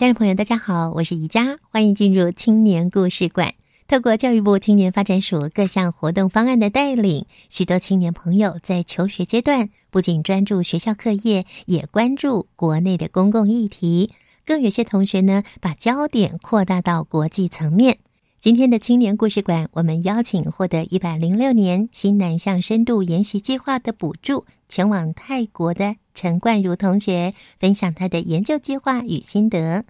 [0.00, 3.52] 家人朋友，大家好，我是宜佳，欢迎进入青年故事馆。
[3.86, 14.10] 透过教育部青年发展署各项活动方案的带领，许多青年朋友在求学阶段不仅专注学校课业，也关注国内的公共议题。
[14.46, 17.98] 更有些同学呢，把焦点扩大到国际层面。
[18.40, 29.84] 今天的青年故事馆，我们邀请获得一百零六年新南向深度研习计划的补助，前往泰国的陈冠如同学，分享他的研究计划与心得。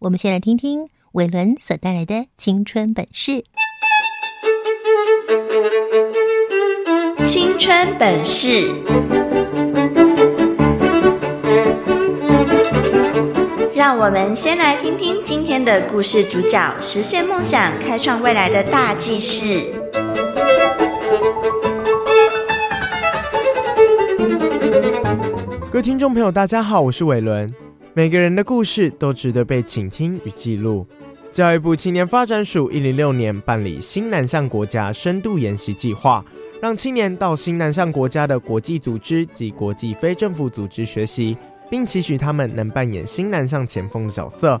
[0.00, 0.88] 我们先来听听。
[1.12, 3.42] 伟伦所带来的青春本事，
[7.26, 8.70] 青春本事。
[13.74, 19.75] 让我们先来听听今天的故事主角实现梦想、开创未来的大计事。
[25.76, 27.46] 各位听众朋友，大家好，我是伟伦。
[27.92, 30.86] 每个人的故事都值得被倾听与记录。
[31.30, 36.24] 教育部青年发展署一零六年办理新南向国家深度研习计划，
[36.62, 41.36] 让青年到新南向国家的国际组织及国际非政府组织学习，
[41.68, 44.58] 并期许他们能扮演新南向前锋的角色。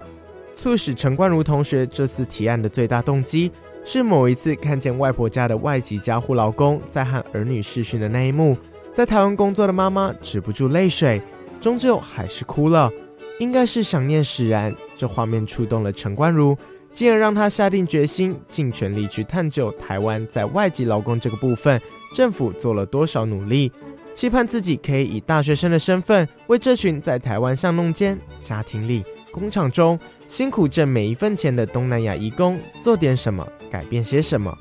[0.54, 3.50] 促使陈冠如同学这次提案的最大动机，
[3.86, 8.54] 是某一次看见外婆家的外籍家护劳工在和儿女视讯的那一幕，
[8.96, 11.20] 在台湾工作的妈妈止不住泪水，
[11.60, 12.90] 终究还是哭了。
[13.38, 16.56] 应该是想念使然，这画面触动了陈冠如，
[16.94, 21.78] 进而让他下定决心，尽全力去探究台湾在外籍劳工这个部分，
[22.14, 23.70] 政府做了多少努力，
[24.14, 34.56] 期盼自己可以以大学生的身份，为这群在台湾巷弄间、家庭里、工厂中辛苦挣每一分钱的东南亚移工做点什么，改变些什么。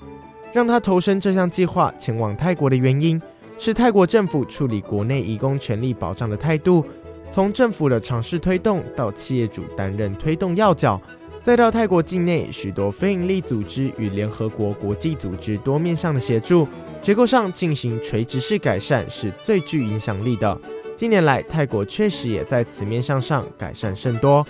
[0.51, 3.22] 让他投身这项计划前往泰国的原因，
[3.58, 6.86] 是泰国政府处理国内移工权利保障的态度。
[7.30, 11.02] 从政府的尝试推动，到企业主担任推动要角，
[11.42, 16.68] 再到泰国境内许多非营利组织与联合国国际组织多面向的协助，
[17.02, 20.58] 结构上进行垂直式改善是最具影响力的。
[20.96, 24.46] 近年来，泰国确实也在此面向上改善甚多。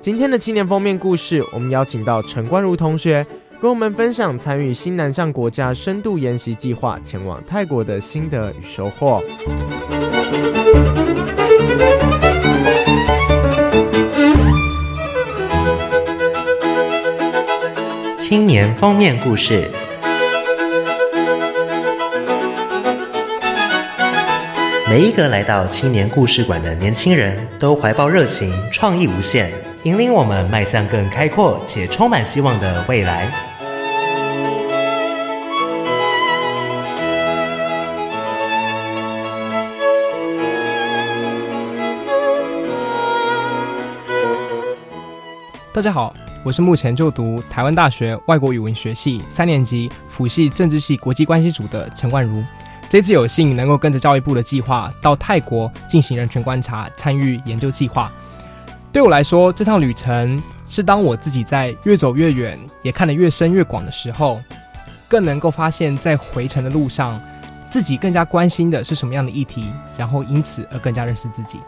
[0.00, 3.26] 今天的青年封面故事，我们邀请到陈冠如同学，
[3.60, 9.22] 跟我们分享参与新南向国家深度研习计划前往泰国的心得与收获。
[18.18, 19.70] 青年封面故事。
[24.88, 29.52] 每一个来到青年故事馆的年轻人都怀抱热情，创意无限，
[29.86, 33.30] 引领我们迈向更开阔且充满希望的未来。
[45.72, 46.12] 大家好。
[46.44, 52.42] 我是目前就读台湾大学外国语文学系三年级辅系政治系国际关系组的陈冠如，
[52.88, 58.12] 这次有幸能够跟着教育部的计划到泰国进行人权观察，参与研究计划。
[58.96, 64.40] 对我来说，这趟旅程是当我自己在越走越远，也看得越深越广的时候，
[65.06, 67.20] 更能够发现，在回程的路上，
[67.68, 71.60] 自己更加关心的是什么样的议题，然后因此而更加认识自己。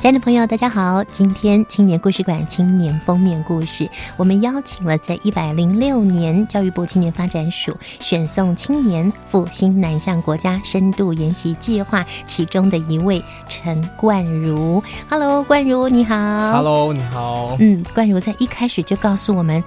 [0.00, 1.04] 亲爱的朋友，大家好！
[1.04, 3.86] 今天青年故事馆青年封面故事，
[4.16, 14.82] 我们邀请了在一百零六年教育部青年发展署选送青年赴新南向国家深度研习计划其中的一位陈冠如。
[15.06, 16.16] Hello，冠如你好。
[16.16, 17.58] Hello，你好。
[17.60, 19.62] 嗯，冠如在一开始就告诉我们，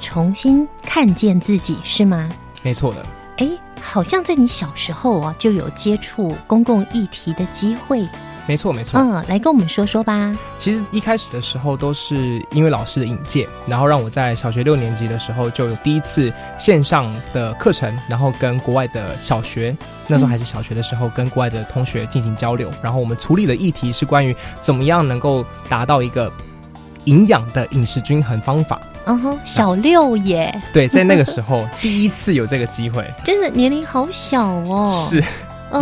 [0.00, 2.28] 重新看见自己是吗？
[2.62, 3.06] 没错的。
[3.36, 3.48] 哎，
[3.80, 8.04] 好像在你小时候啊就有接触公共议题的机会。
[8.50, 8.98] 没错，没错。
[8.98, 10.36] 嗯，来跟我们说说吧。
[10.58, 19.76] 其实一开始的时候都是因为老师的引荐，然后让我在小学六年级的时候就有第一次线上的课程，然后跟国外的小学，
[20.08, 22.68] 那时候还是小学的时候，跟国外的同学进行交流。
[22.82, 26.28] 然后我们处理的议题是关于怎么样能够达到一个
[27.04, 28.80] 营养的饮食均衡方法。
[29.04, 30.60] 嗯哼，小六耶。
[30.72, 34.92] 对，在那个时候 第一次有这个机会，真的年龄好小哦。
[35.08, 35.22] 是。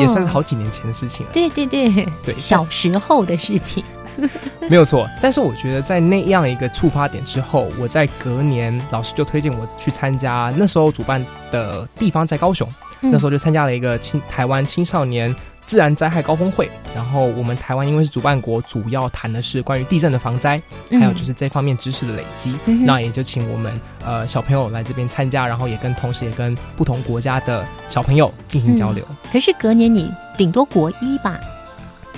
[0.00, 1.32] 也算是好几年前的事情了。
[1.32, 3.84] 对对对对， 小时候的事情，
[4.68, 5.08] 没有错。
[5.22, 12.68] 但是我觉得在那样一个触发点之后，我在隔年老师就推荐我去参加，那时候主办的地方在高雄，
[13.00, 15.34] 那时候就参加了一个青台湾青少年。
[15.68, 20.60] 自然灾害高峰会，然后我们台湾因为是主办国，主要谈的是关于地震的防灾，
[20.90, 22.54] 还有就是这方面知识的累积。
[22.86, 29.04] 那也就请我们呃小朋友来这边参加，然后也跟同时也跟不同国家的小朋友进行交流。
[29.30, 31.38] 可是隔年你顶多国一吧？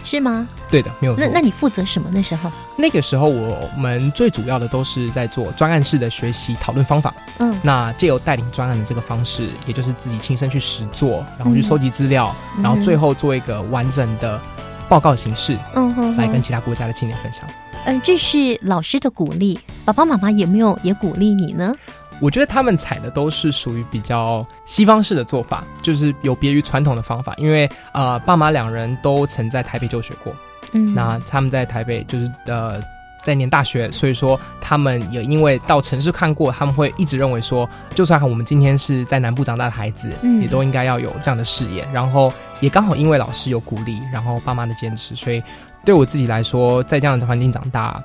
[0.04, 0.46] 是吗？
[0.70, 1.16] 对的，没有。
[1.16, 2.50] 那那你负责什么那时候？
[2.76, 7.12] 那个时候我们最主要的都是在做专案式的学习讨论方法。
[7.38, 14.40] 嗯，那借由带领专案的这个方式，也就是自己亲身去实做，然后去收集资料，然后最后做一个完整的
[14.88, 17.44] 报告形式，嗯哼，来跟其他国家的青年分享。
[17.86, 21.74] 嗯，这是老师的鼓励，爸爸妈妈有没有也鼓励你呢？
[22.20, 27.34] 我觉得他们采的都是属于比较西方式的做法，就是有别于传统的方法。
[27.38, 30.32] 因为呃，爸妈两人都曾在台北就学过，
[30.72, 32.78] 嗯，那他们在台北就是呃
[33.24, 41.86] 在念大学，所以说他们也因为到城市看过，他们会一直认为说，就算我们今天是在南部长大的孩子，嗯，也都应该要有这样的视野。
[41.92, 45.42] 然后也刚好因为老师有鼓励，然后爸妈的坚持，所以
[45.84, 48.02] 对我自己来说，在这样的环境长大。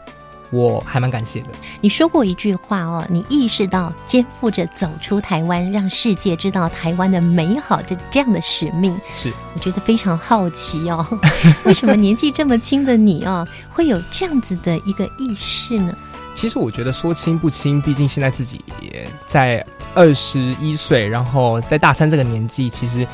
[0.56, 1.48] 我还蛮感谢的。
[1.81, 8.98] 你说过一句话哦，你意识到肩负着走出台湾，让世界知道台湾的美好这这样的使命。
[9.16, 11.06] 是，我觉得非常好奇哦，
[11.66, 15.94] 为什么年纪这么轻的你哦，会有这样子的一个意识呢？
[16.36, 23.06] 其实我觉得说轻不轻，毕竟现在自己也在二十一岁，然后在大三这个年纪，其实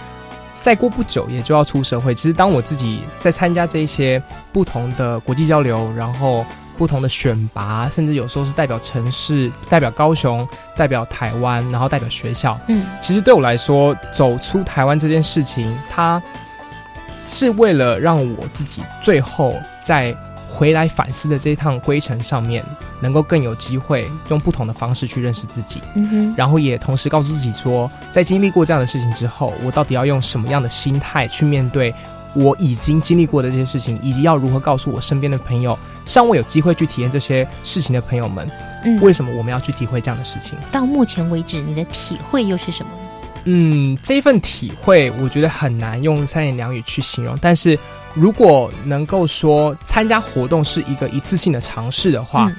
[0.62, 2.14] 再过不久也就要出社会。
[2.14, 4.22] 其实当我自己在参加这些
[4.54, 6.46] 不同的国际交流，然后。
[6.82, 12.60] 不同的选拔，甚至有时候是代表城市、代表高雄、代表台湾，然后代表学校。
[12.70, 16.20] 嗯，其实对我来说，走出台湾这件事情，它
[17.28, 20.12] 是为了让我自己最后在
[20.48, 22.66] 回来反思的这一趟归程上面，
[23.00, 25.84] 能够更有机会用不同的方式去认识自己。
[25.94, 31.94] 嗯哼，然后也同时告诉自己说，在经历过这样的事情之后，我到底要用什么样的心态去面对
[32.34, 35.78] 我已经经历过的这些事情，以及要如何告诉我身边的朋友。
[36.06, 38.50] 尚未有机会去体验这些事情的朋友们，
[38.84, 40.58] 嗯，为什么我们要去体会这样的事情？
[40.72, 42.92] 到目前为止，你的体会又是什么？
[43.46, 47.36] 嗯，这一份体会，我觉得很难用三言两语去形容。
[47.42, 47.78] 但是
[48.14, 52.52] 如果能够说参加活动是一个一次性的尝试的话，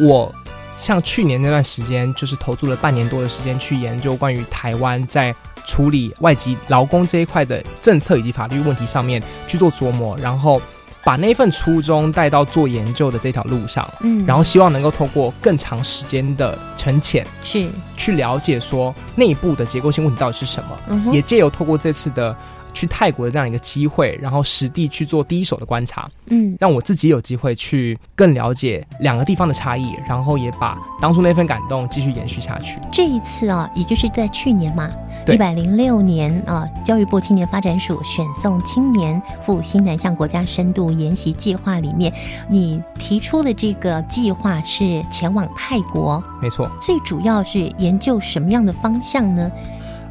[0.00, 0.32] 我
[0.80, 5.34] 像去年那段时间，就是投注了半年多的时间去研究关于台湾在
[5.66, 10.60] 处理外籍劳工这一块的政策以及法律问题上面去做琢磨，然后。
[11.02, 17.68] 把那份初衷带到做研究的这条路上，嗯，然后希望能够透过更长时间的沉潜，是。
[17.96, 22.34] 去了解说内部的结构性问题到底是什么，也借由透过这次的
[22.70, 32.78] 去泰国的这样一个机会，然后实地去做第一手的观察，嗯，让我自己有机会去更了解两个地方的差异，然后也把当初那份感动继续延续下去。
[32.92, 34.90] 这一次啊，也就是在去年嘛。
[35.28, 42.12] 一百零六年啊，教育部青年发展署选送青年赴新南向国家深度研习计划里面，
[42.48, 46.68] 你提出的这个计划是前往泰国，没错。
[46.80, 49.48] 最主要是研究什么样的方向呢？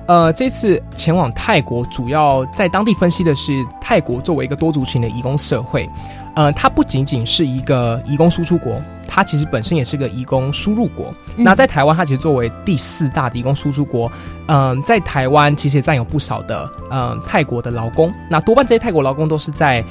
[0.10, 5.88] 呃，这次前往泰国，主要在当地分析的是泰国作为一个多族群的移工社会。
[6.34, 11.14] 呃，它不仅仅是一个移工输出国，它其实本身也是个移工输入国。
[11.36, 14.12] 那在台湾，它其实作为第四大移工输出国，
[14.48, 18.12] 嗯，在台湾其实也占有不少的嗯泰国的劳工。
[18.32, 19.86] 那多半这些泰国劳工都是在。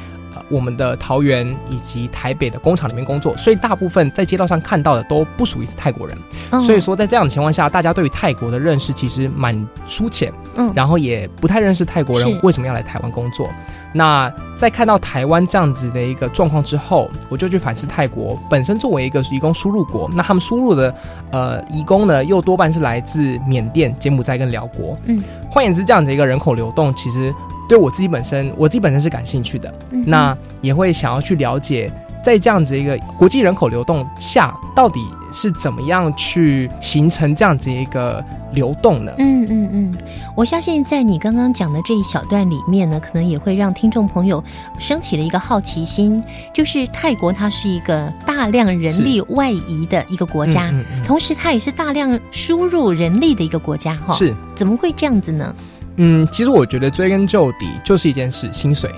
[0.51, 6.17] 我们的桃园以及台北的工厂里面工作，所以大部分在街道上看到的都不属于泰国人。
[6.61, 13.49] 所以说，在这样的情况下，大家对于泰国的认识其实蛮疏浅，嗯，然后也不太认识泰国人为什么要来台湾工作。
[13.93, 20.95] 那在看到台湾这样子的一个状况之后，我就去反思泰国本身作为一个移工输入国，那他们输入的
[21.31, 24.97] 呃移工呢，又多半是来自缅甸、柬埔寨跟辽国。
[25.07, 27.35] 嗯，换言之，这样的一个人口流动，其实。
[27.69, 31.93] 对我自己本身，我自己本身是感兴趣的，那也会想要去了解
[32.25, 39.13] 在这样子一个国际人口流动下，到底是怎么样去形成这样子一个流动呢？
[39.19, 39.95] 嗯嗯嗯，
[40.35, 44.43] 我相信在你刚刚讲的这一小段里面呢，可能也会让听众朋友
[44.79, 46.23] 升起了一个好奇心，
[46.55, 51.05] 就是泰国它是一个大量人力外移的一个国家，嗯嗯嗯。
[51.05, 55.55] 同时它也是大量输入人力的一个国家，哈，是，怎么会这样子呢？
[55.99, 58.91] 嗯，其实我觉得追根究底就是一件事，薪水。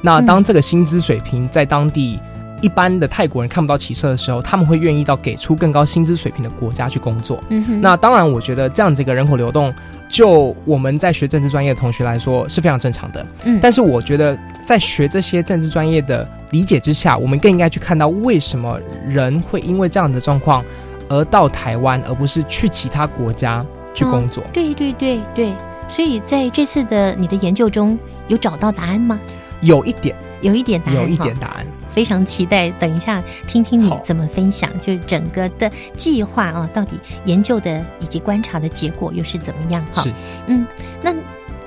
[0.00, 2.18] 那当这个薪资水平在当地
[2.60, 7.42] 一般的泰国人看不到起色的时候，他们会愿意到给出更高薪资水平的国家去工作。
[7.50, 9.72] 嗯哼那当然，我觉得这样子一个人口流动，
[10.08, 13.26] 就我们在学政治专业的同学来说是非常正常的。
[13.44, 20.64] 嗯但是我觉得在学这些政治专业的理解之下，我们更应该去看到为什么人会因为这样的状况
[21.08, 24.44] 而到台湾，而不是去其他国家去工作。
[24.52, 25.52] 对对对对，
[25.88, 27.98] 所以在这次的你的研究中
[28.28, 29.18] 有找到答案吗？
[29.60, 31.66] 有一点，有一点答案，有一点答案。
[31.90, 39.86] 非常期待，等一下听听你怎么分享，就是整个的计划啊，到底研究的以及观察的结果又是怎么样？
[39.92, 40.12] 哈是，
[40.48, 40.66] 嗯，
[41.00, 41.14] 那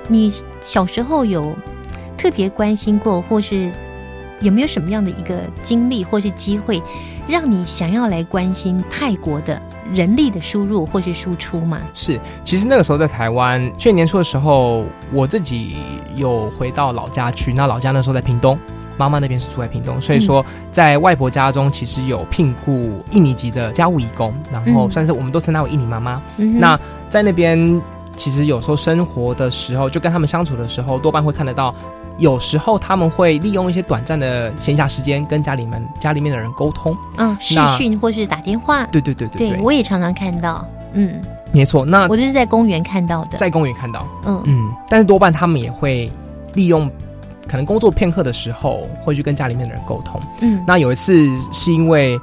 [0.06, 0.30] 你
[0.62, 1.56] 小时候有
[2.18, 3.72] 特别关心过，或是
[4.40, 6.82] 有没有什么样的一个经历或是机会，
[7.26, 9.60] 让你想要来关心泰国的
[9.94, 11.80] 人力的输入或是输出嘛？
[11.94, 15.76] 是，其实那个时候在台湾，去年年初的时候，我自己
[16.14, 17.52] 有回到老家去。
[17.52, 18.58] 那老家那时候在屏东，
[18.96, 26.22] 妈妈那边是住在屏东，所以说在外婆家中其实有聘雇印尼籍的家务义工，然后嗯算是我们都称她为印尼妈妈。
[26.36, 26.78] 嗯那
[27.08, 27.80] 在那边，
[28.16, 31.74] 其实有时候生活的时候，就跟他们相处的时候，多半会看得到。
[32.18, 36.96] 有时候他们会利用一些短暂的闲暇时间，跟家里面家里面的人沟通。
[37.16, 39.50] 嗯，视讯或是打电话，对对对对。
[39.50, 41.20] 对，我也常常看到，嗯，
[41.52, 41.84] 没错。
[41.84, 44.42] 那我就是在公园看到的，在公园看到，嗯。
[44.46, 46.10] 嗯，但是多半他们也会
[46.54, 46.90] 利用
[47.46, 50.20] 可能工作片刻的时候，会去跟家里面的人沟通。
[50.40, 50.62] 嗯。
[50.66, 51.14] 那有一次
[51.52, 52.18] 是因为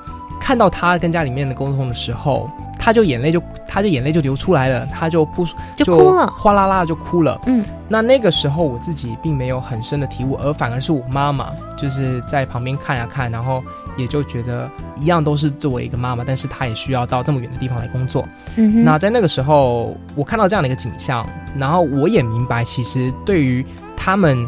[0.45, 2.47] 看到他跟家里面的沟通的时候，
[2.77, 5.43] 他就眼泪就他就眼泪就流出来了，他就不
[5.75, 7.41] 就哭了哗啦啦地就哭了。
[7.47, 13.63] 嗯，那那个时候我自己并没有很深的体悟，而反而是我妈妈就是在旁边看啊看，然后
[13.97, 18.23] 也就觉得一样都是作为一个妈妈，但是她也需要到这么远的地方来工作。
[18.55, 23.65] 嗯那在那个时候，我看到这样的一个景象，然后我也明白，其实对于
[23.97, 24.47] 他们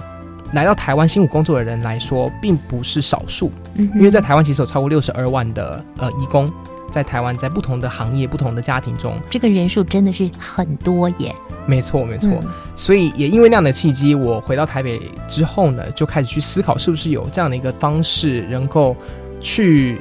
[0.53, 6.51] 来到台湾辛苦工作的人来说，并不是少数，嗯因为在台湾其实有超过六十二万的呃义工。
[6.89, 11.35] 在台湾，在不同的行业、不同的家庭中，这个人数真的是很多耶。
[11.65, 12.31] 没错，没错。
[12.41, 18.95] 嗯所以也因为那样的契机，我回到台北之后呢，就开始去思考，是不是有这样的一个方式，能够
[19.41, 19.99] 去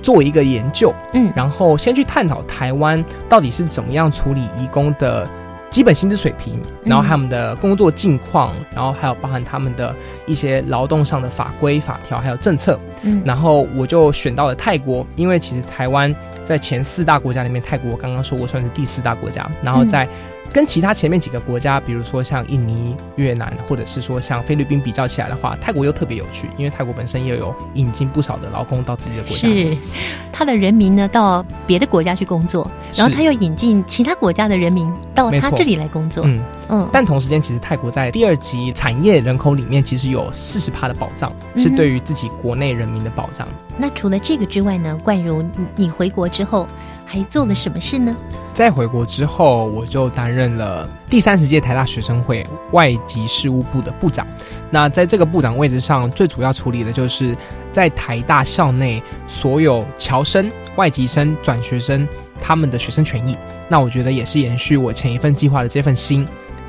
[0.00, 5.28] 做一个研究，嗯然后先去探讨台湾到底是怎么样处理义工的
[5.70, 9.94] 基本薪资水平，然后他们的工作境况，然后还有包含他们的
[10.26, 12.78] 一些劳动上的法规、法条还有政策。
[13.02, 13.22] 嗯。
[13.24, 20.08] 然后我就选到了泰国，因为其实台湾在前四大国家里面，泰国我刚刚说过算是第四大国家，然后在
[20.52, 29.48] 跟其他前面几个国家，比如说像印尼、越南，或者是说像菲律宾比较起来的话，泰国又特别有趣，因为泰国本身也有引进不少的劳工到自己的国家。
[29.48, 29.76] 是，
[30.32, 36.24] 他的人民呢到别的国家去工作，然后他又引进其他国家的人民到他这里来工作。
[36.26, 36.40] 嗯
[36.70, 43.46] 嗯但同时间，其实泰国在第二级产业人口里面，其实有四十趴的保障，嗯是对于自己国内人民的保障。
[43.78, 46.66] 那除了这个之外呢，冠如你你回国之后
[47.10, 48.14] 还做了什么事呢？
[48.52, 54.26] 在回国之后，我就担任了第三十届台大学生会外籍事务部的部长。
[54.70, 57.34] 那在这个部长位置上，最主要处理的就是
[57.72, 62.06] 在台大校内所有侨生、外籍生、转学生
[62.42, 63.34] 他们的学生权益。
[63.68, 66.28] 那我觉得也是延续我前一份计划的这份心。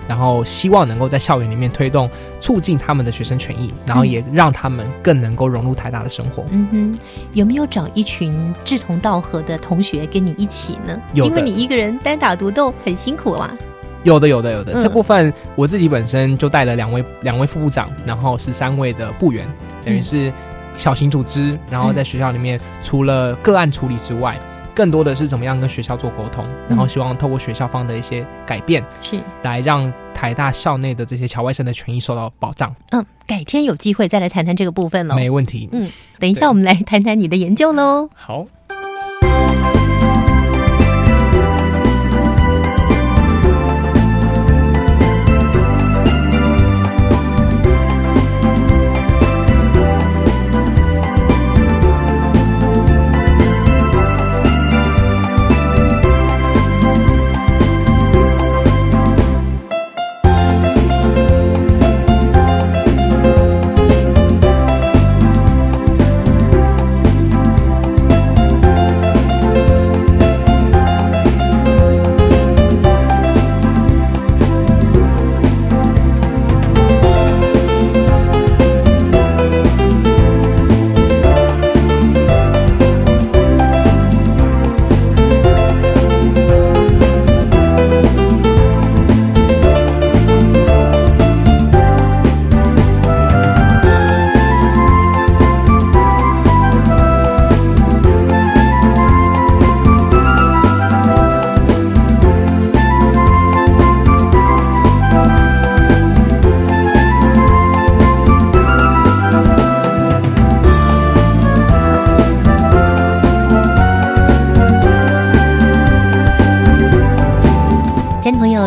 [0.09, 2.09] 然后希望能够在校园里面推动、
[2.41, 6.43] 促进他们的学生权益，然后也让他们更能够融入台大的生活。
[6.49, 6.99] 嗯哼，
[7.33, 10.99] 有没有找一群志同道合的同学跟你一起呢？
[11.13, 13.55] 有因为你一个人单打独斗很辛苦啊。
[14.01, 14.73] 有的，有的，有的。
[14.73, 19.47] 嗯这部分我自己本身就带了两位两位副部长，然后十三位的部员，
[19.85, 20.33] 等于是
[20.75, 21.55] 小型组织。
[21.69, 24.39] 然后在学校里面，除了个案处理之外，
[24.75, 32.73] 更多的是怎么样跟学校做沟通，然后希望透过学校方的一些改变，是来让台大校内的这些侨外生的权益受到保障。
[32.91, 35.15] 嗯，改天有机会再来谈谈这个部分喽。
[35.15, 35.67] 没问题。
[35.71, 38.09] 嗯，等一下我们来谈谈你的研究喽。
[38.13, 38.45] 好。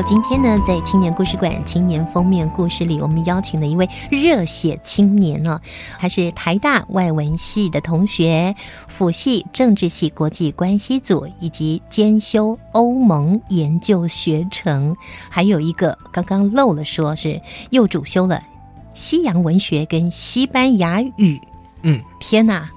[0.05, 5.61] 今天呢，在青年故事馆青年封面故事里，我们邀请了一位热血青年哦，
[5.99, 8.55] 他是台大外文系的同学，
[8.89, 14.95] 辅系政治系国际关系组，以及兼修欧盟研究学程，
[15.29, 17.41] 还有一个刚刚漏了说是
[17.71, 18.43] 又主修了
[18.95, 21.41] 西洋文学跟西班牙语。
[21.83, 22.69] 嗯，天哪，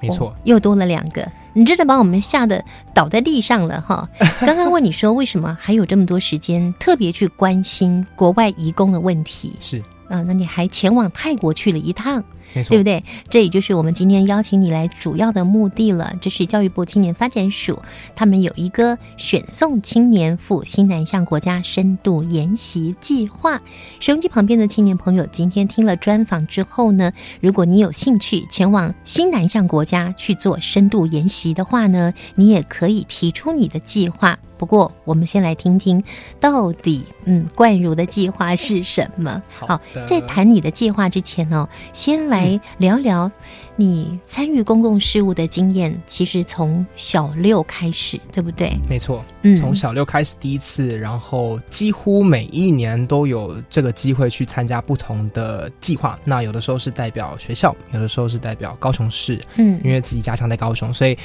[0.00, 1.28] 没错哦，又多了两个。
[1.58, 4.08] 你真的把我们吓得倒在地上了哈！
[4.46, 9.56] 刚刚问你说为什么还有这么多时间特别去关心国外移工的问题？
[9.60, 12.24] 是啊、那你还前往泰国去了一趟，
[12.54, 13.04] 没错，对不对？
[13.28, 16.12] 这也就是我们今天邀请你来主要的目的了。
[16.20, 17.78] 这是教育部青年发展署，
[18.16, 23.60] 他们有一个选送青年赴新南向国家深度研习计划。
[24.00, 34.38] 收音机旁边的青年朋友，今天听了专访之后呢，如果你有兴趣前往新南向国家去做深度研习的话呢，你也可以提出你的计划。
[34.58, 36.02] 不过，我们先来听听
[36.40, 39.40] 到底，嗯，冠如的计划是什么？
[39.50, 43.30] 好的在谈你的计划之前呢、先来聊聊
[43.76, 45.96] 你参与公共事务的经验。
[46.06, 48.76] 其实从小六开始，对不对？
[48.88, 56.18] 没错，嗯从小六开始第一次，然后几乎每一年都有这个机会去参加不同的计划。
[56.24, 61.16] 那有的时候是代表学校，有的时候是代表高雄市，嗯因为自己家乡在高雄，所以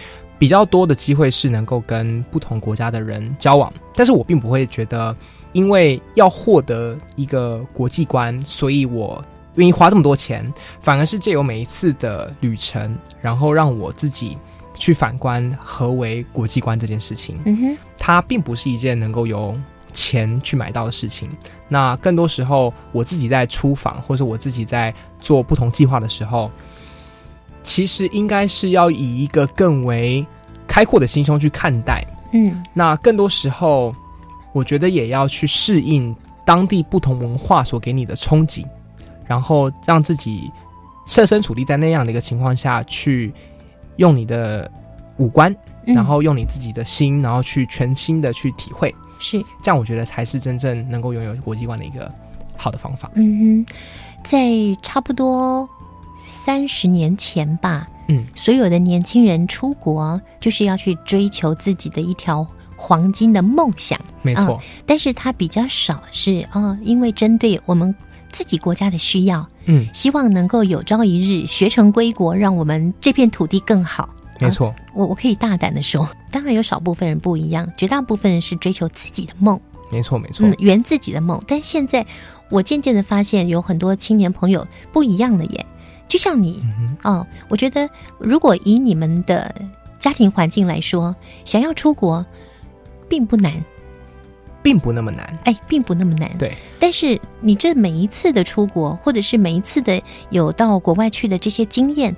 [0.44, 3.72] 比较多的机会是能够跟不同国家的人交往。
[3.96, 5.16] 但是我并不会觉得，
[5.54, 9.24] 因为要获得一个国际观，所以我
[9.56, 14.38] 愿意花这么多钱，反而是借由每一次的旅程，然后让我自己
[14.74, 17.40] 去反观何为国际观这件事情。
[17.46, 19.58] 嗯哼，它并不是一件能够由
[19.94, 21.30] 钱去买到的事情。
[21.70, 26.52] 那更多时候，我自己在出访，或者我自己在做不同计划的时候，
[27.64, 30.26] 其实应该是要以一个更为
[30.68, 32.06] 开阔的心胸去看待。
[32.32, 32.64] 嗯。
[32.74, 33.96] 那更多时候，
[34.52, 38.66] 我觉得也要去适应当地不同文化所给你的冲击，
[39.26, 40.52] 然后让自己
[41.06, 43.34] 设身处地在那样的一个情况下去
[43.96, 44.70] 用你的
[45.18, 45.96] 五官，嗯。
[45.96, 49.44] 然后用你自己的心，然后去全新的去体会，是。
[49.62, 52.12] 这样我觉得才是真正能够拥有国际观的一个
[52.58, 53.10] 好的方法。
[53.16, 53.74] 嗯哼，
[54.24, 54.50] 在
[54.82, 55.68] 差不多
[56.34, 64.00] 三十年前吧，嗯，所有的年轻人出国就是要去追求自己的一条黄金的梦想。
[64.24, 67.94] 没错，啊但是它比较少是哦，因为针对我们
[68.32, 74.10] 自己国家的需要，嗯，希望能够有朝一日学成归国，让我们这片土地更好。
[74.40, 79.58] 没错，我我可以大胆的说，当然有少部分人不一样，绝大部分人是追求自己的梦，
[79.92, 81.42] 没错，没错嗯，，圆自己的梦。
[81.48, 82.06] 但现在
[82.50, 85.66] 我渐渐的发现，有很多青年朋友不一样了耶。
[86.14, 89.52] 就像你嗯哦，我觉得如果以你们的
[89.98, 92.24] 家庭环境来说，想要出国
[93.10, 93.52] 并不难，
[94.62, 95.36] 并不那么难。
[95.46, 96.30] 哎，并不那么难。
[96.38, 100.00] 对，但是你这每一次的出国，或者是每一次的
[100.30, 102.16] 有到国外去的这些经验，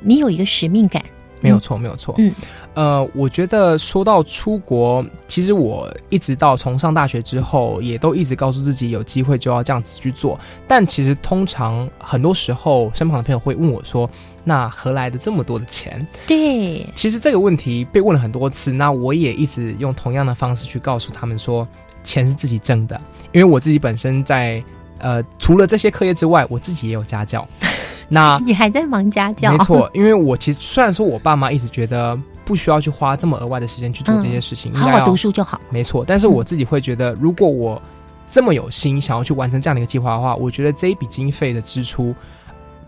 [0.00, 1.02] 你有一个使命感。
[1.40, 2.14] 没有错，没有错。
[2.18, 2.32] 嗯，
[2.74, 10.38] 呃，我觉得说到出国，其实我一直到从上大学之后，也都一直告诉自己有机会就要这样子去做。
[10.66, 14.08] 但其实通常很多时候，身旁的朋友会问我说
[14.44, 21.66] ：“那何来的这么多的钱对？”，其实这个问题被问了很多次，那我也一直用同样的方式去告诉他们说，
[22.02, 23.00] 钱是自己挣的，
[23.32, 24.62] 因为我自己本身在
[24.98, 27.46] 呃，除了这些课业之外，我自己也有家教。
[28.08, 35.60] 那你还在忙家教，没错，因为我其实虽然说我爸妈一直觉得不需要去花这么额外的时间去做这些事情， 好好读书就好。
[35.70, 37.82] 没错，但是我自己会觉得，如果我
[38.30, 42.14] 这么有心想要去完成这样的一个计划的话，我觉得这一笔经费的支出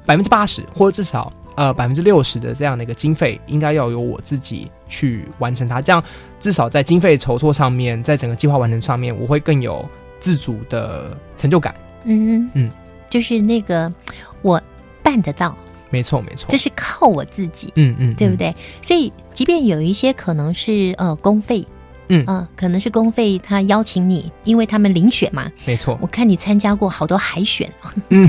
[0.06, 5.82] 百分之八十，或者至少呃百分之六十的这样的一个经费，应该要由我自己去完成它。
[5.82, 6.00] 这样
[6.38, 9.84] 至少在经费筹措上面，在整个计划完成上面，我会更有
[10.20, 11.74] 自主的成就感。
[12.04, 12.70] 嗯嗯，
[13.10, 13.92] 就是那个
[14.42, 14.60] 我
[15.02, 15.56] 办得到，
[15.90, 17.72] 没错，没错，这是靠我自己。
[17.76, 18.54] 嗯嗯，对不对？
[18.82, 21.66] 所以，即便有一些可能是呃公费，
[22.08, 25.50] 嗯呃，可能是公费，他邀请你，因为他们遴选嘛。
[25.64, 27.70] 没错我，看你参加过好多海选，
[28.10, 28.28] 嗯，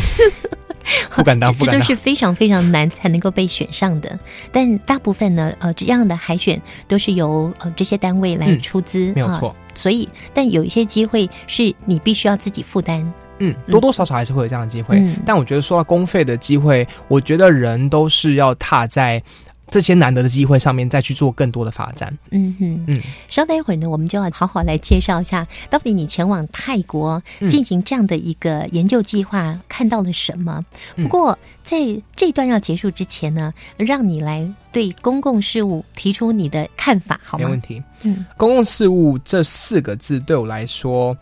[1.15, 1.81] 不敢当，这都。
[1.81, 4.17] 是非常非常难才能够被选上的。
[4.51, 9.55] 但大部分呢，呃，这样的海选都是由呃这些单位来嗯出资，啊没有错。
[9.75, 13.13] 所以，但有一些机会是你必须要自己负担。
[13.39, 14.97] 嗯，多多少少还是会有这样的机会。
[14.99, 19.21] 嗯但我觉得说到公费的机会，我觉得人都是要踏在
[19.67, 22.11] 这些难得的机会上面，再去做更多的发展。
[22.31, 30.59] 嗯哼，嗯，稍待一会儿呢，我们就要好好来介绍一下，到底你前往泰国嗯进行这样的一个研究计划看到了什么？
[30.95, 31.77] 嗯不过在
[32.15, 37.61] 这段要结束之前呢，让你来对公共事务提出你的看法，好吗没问？
[37.61, 37.81] 题。
[38.01, 41.15] 嗯公共事务这四个字对我来说，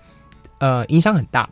[0.60, 1.50] 呃影响很大。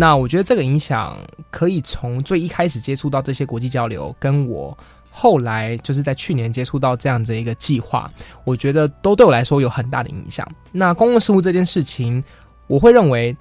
[0.00, 1.18] 那我觉得这个影响
[1.50, 4.78] 可以从最一开始接触到这些国际交流，跟我
[5.10, 8.08] 后来就是在去年接触到这样子一个计划，
[8.44, 10.46] 我觉得都对我来说有很大的影响。
[10.70, 12.22] 那公共事务这件事情，
[12.68, 13.36] 我会认为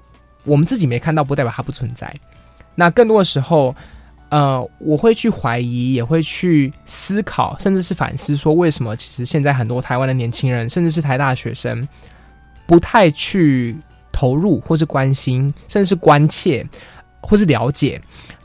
[0.45, 2.11] 我们自己没看到，不代表它不存在。
[2.73, 3.75] 那更多的时候，
[4.29, 11.87] 呃，我会去怀疑，也会去思考，甚至是反思，说为什么其实现在很多台湾的年轻人，甚至是台大学生，
[12.65, 13.77] 不太去
[14.11, 16.65] 投入，或是关心，甚至是关切，
[17.21, 18.01] 或是了解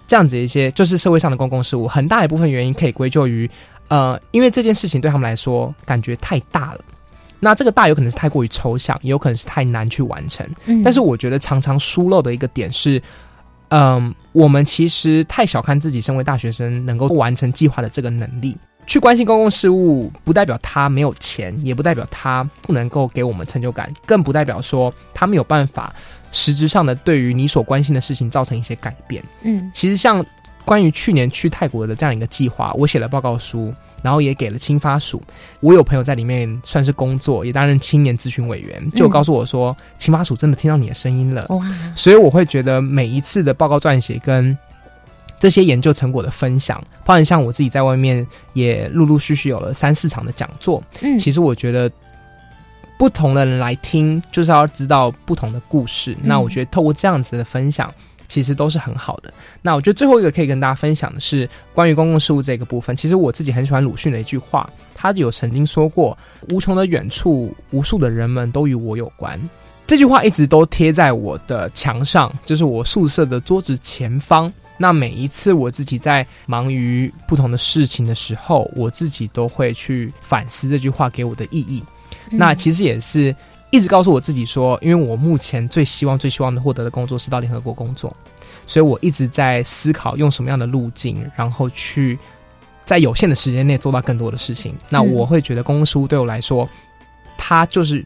[0.07, 1.88] 这样子一些就是社会上的公共事务。
[1.88, 3.51] 很大一部分原因可以归咎于，
[3.88, 6.81] 呃，因为这件事情对他们来说感觉太大了。
[7.40, 10.48] 那这个大有可能是太过于抽象，也有可能是太难去完成。
[10.66, 13.03] 嗯但是我觉得常常疏漏的一个点是，
[13.70, 18.57] 嗯，我们其实太小看自己身为大学生能够完成计划的这个能力。
[18.87, 25.95] 去关心公共事务，不代表他没有钱，也不代表他不能够给我们成就感，更不代表说他没有办法
[26.31, 29.23] 实质上的对于你所关心的事情造成一些改变。
[29.42, 30.25] 嗯其实像
[30.64, 35.21] 关于去年去泰国的这样一个计划，我写了报告书，然后也给了青发署。
[35.59, 41.47] 我有朋友在里面算是工作，也担任青年咨询委员，就告诉我说，青发署真的听到你的声音了。
[41.49, 41.66] 哇，
[41.97, 44.57] 所以我会觉得每一次的报告撰写跟
[45.42, 50.81] 这些研究成果的分享，包含像我自己在外面也陆陆续续有了三四场的讲座。
[51.00, 51.90] 嗯其实我觉得
[52.96, 56.16] 不同的人来听，就是要知道不同的故事。
[56.22, 57.92] 那我觉得透过这样子的分享。
[58.28, 59.31] 其实都是很好的。
[59.61, 62.96] 那我觉得最后一个可以跟大家分享的是关于公共事务这个部分。
[62.96, 66.16] 其实我自己很喜欢鲁迅的一句话，他有曾经说过
[66.48, 69.38] ：“无穷的远处，无数的人们都与我有关。”
[69.87, 74.50] 这句话一直都贴在我的墙上，就是我宿舍的桌子前方。
[74.78, 81.82] 那每一次我自己在忙于不同的事情的时候，我自己都会去反思这句话给我的意义。
[82.30, 83.35] 那其实也是
[83.70, 88.14] 一直告诉我自己说，因为我目前最希望、最希望的获得的工作是到联合国工作，
[88.66, 92.18] 所以我一直在思考用什么样的路径，然后去
[92.85, 94.74] 在有限的时间内做到更多的事情。
[94.88, 96.68] 那我会觉得公共事务对我来说，
[97.38, 98.04] 它就是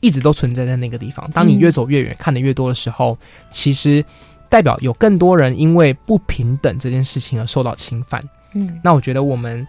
[0.00, 1.30] 一直都存在在那个地方。
[1.32, 3.16] 当你越走越远，看得越多的时候，
[3.50, 4.04] 其实
[4.50, 8.22] 代表有更多人因为不平等这件事情而受到侵犯。
[8.52, 9.66] 嗯那我觉得我们，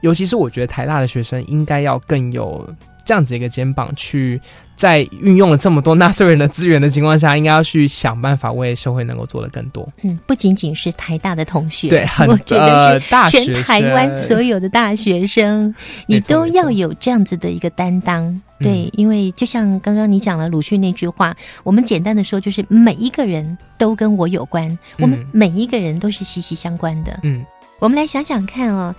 [0.00, 2.68] 尤其是我觉得台大的学生，应该要更有
[3.04, 4.40] 这样子一个肩膀，去
[4.82, 9.88] 在运用了这么多纳税人的资源的情况下，应该要去想办法为社会能够做的更多。
[10.02, 15.72] 嗯，不仅仅是台大的同学，对很我觉得呃是全台湾所有的大学生，
[16.08, 18.42] 你都要有这样子的一个担当。
[18.58, 27.20] 对，因为就像刚刚你讲了鲁迅那句话，我们简单的说，就是每一个人都跟我有关，我们嗯每一个人都是息息相关的。
[27.22, 27.46] 嗯，
[27.78, 28.92] 我们来想想看哦，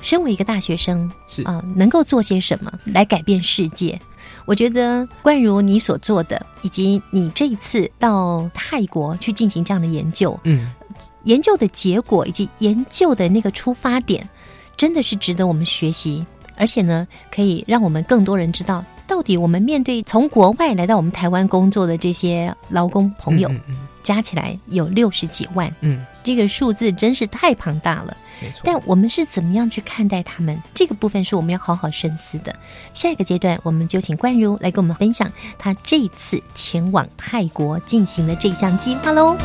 [0.00, 3.96] 身为一个大学生，是啊、能够做些什么来改变世界？
[4.48, 10.72] 我觉得，冠如你所做的，以及你这一次到泰国去进行这样的研究，嗯，
[11.24, 14.26] 研究的结果以及研究的那个出发点，
[14.74, 16.24] 真的是值得我们学习，
[16.56, 23.76] 而且呢，可以让我们更多人知道，到底我们面对从国外来到我们台湾工作的这些劳工朋友，嗯嗯。
[24.00, 28.16] 加起来有六十几万，嗯，这个数字真是太庞大了。
[28.62, 30.60] 但我们是怎么样去看待他们？
[30.74, 32.54] 这个部分是我们要好好深思的。
[32.94, 39.36] 下一个阶段，我们就请冠如来跟我们分享他这一次前往泰国进行的这项计划喽。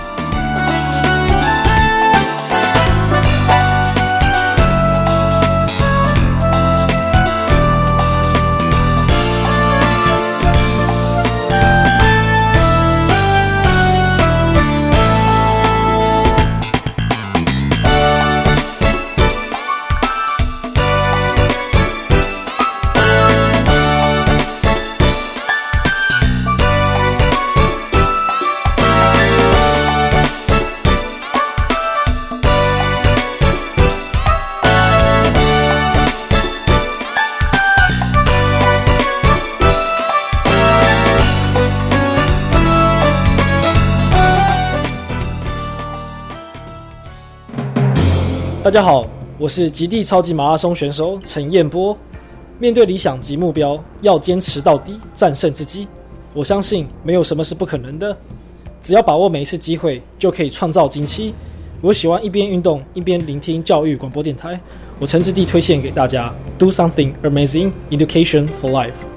[48.74, 49.06] 大家好，
[49.38, 51.96] 我是极地超级马拉松选手陈彦波。
[52.58, 55.88] 面对理想及目标，要坚持到底，战胜自己。
[56.34, 58.18] 我相信没有什么是不可能的，
[58.82, 61.36] 只要把握每一次机会，就可以创造惊奇。
[61.82, 64.60] 我喜欢一边运动一边聆听教育广播电台，
[65.00, 69.13] 我诚挚地推荐给大家：Do something amazing, education for life。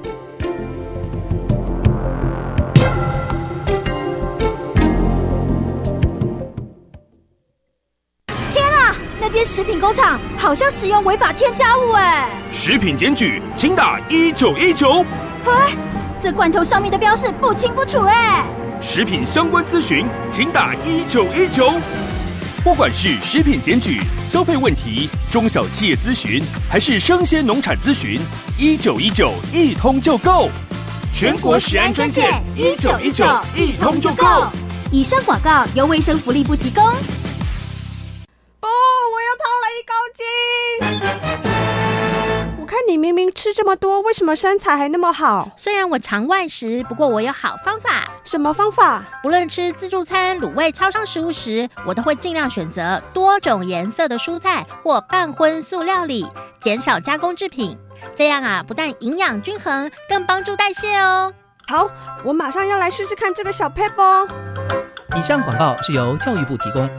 [9.47, 12.29] 食品工厂好像使用违法添加物哎！
[12.51, 15.05] 食品检举，请打一九一九。
[15.45, 15.73] 哎，
[16.19, 18.43] 这罐头上面的标示不清不楚哎！
[18.81, 21.71] 食品相关咨询，请打一九一九。
[22.61, 28.19] 不管是食品检举、消费问题、中小企业咨询，还是生鲜农产咨询，
[28.57, 30.49] 一九一九一通就够。
[31.13, 34.25] 全国食安专线一九一九一通就够。
[34.91, 36.83] 以上广告由卫生福利部提供。
[42.87, 45.51] 你明明吃这么多，为什么身材还那么好？
[45.57, 48.09] 虽然我常外食，不过我有好方法。
[48.23, 49.03] 什么方法？
[49.21, 56.25] 不论吃自助餐、卤味、超商食物时，我都会尽量选择多种颜色的蔬菜或半荤素料理，
[56.61, 57.77] 减少加工制品。
[58.15, 61.33] 这样啊，不但营养均衡，更帮助代谢哦。
[61.67, 61.89] 好，
[62.23, 64.25] 我马上要来试试看这个小 e p 哦。
[65.17, 66.89] 以上广告是由教育部提供。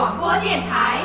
[0.00, 0.99] 广播电台。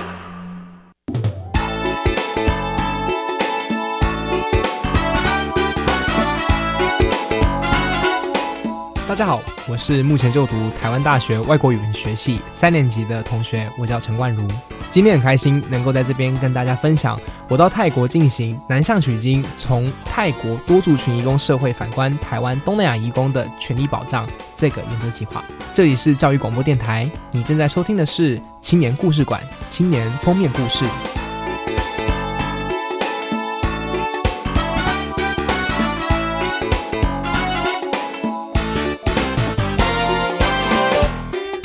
[9.07, 14.47] 大家好，我是目前就读台湾大学外国语文学系三年级的同学，我叫陈冠如。
[14.89, 25.43] 今天很开心能够在这边跟大家分享我到泰国进行南向取经，从泰国多族群移工社会反观台湾东南亚移工的权利保障这个研究计划。
[25.71, 29.39] 这里是教育广播电台，你正在收听的是青年故事馆
[29.69, 30.83] 青年封面故事。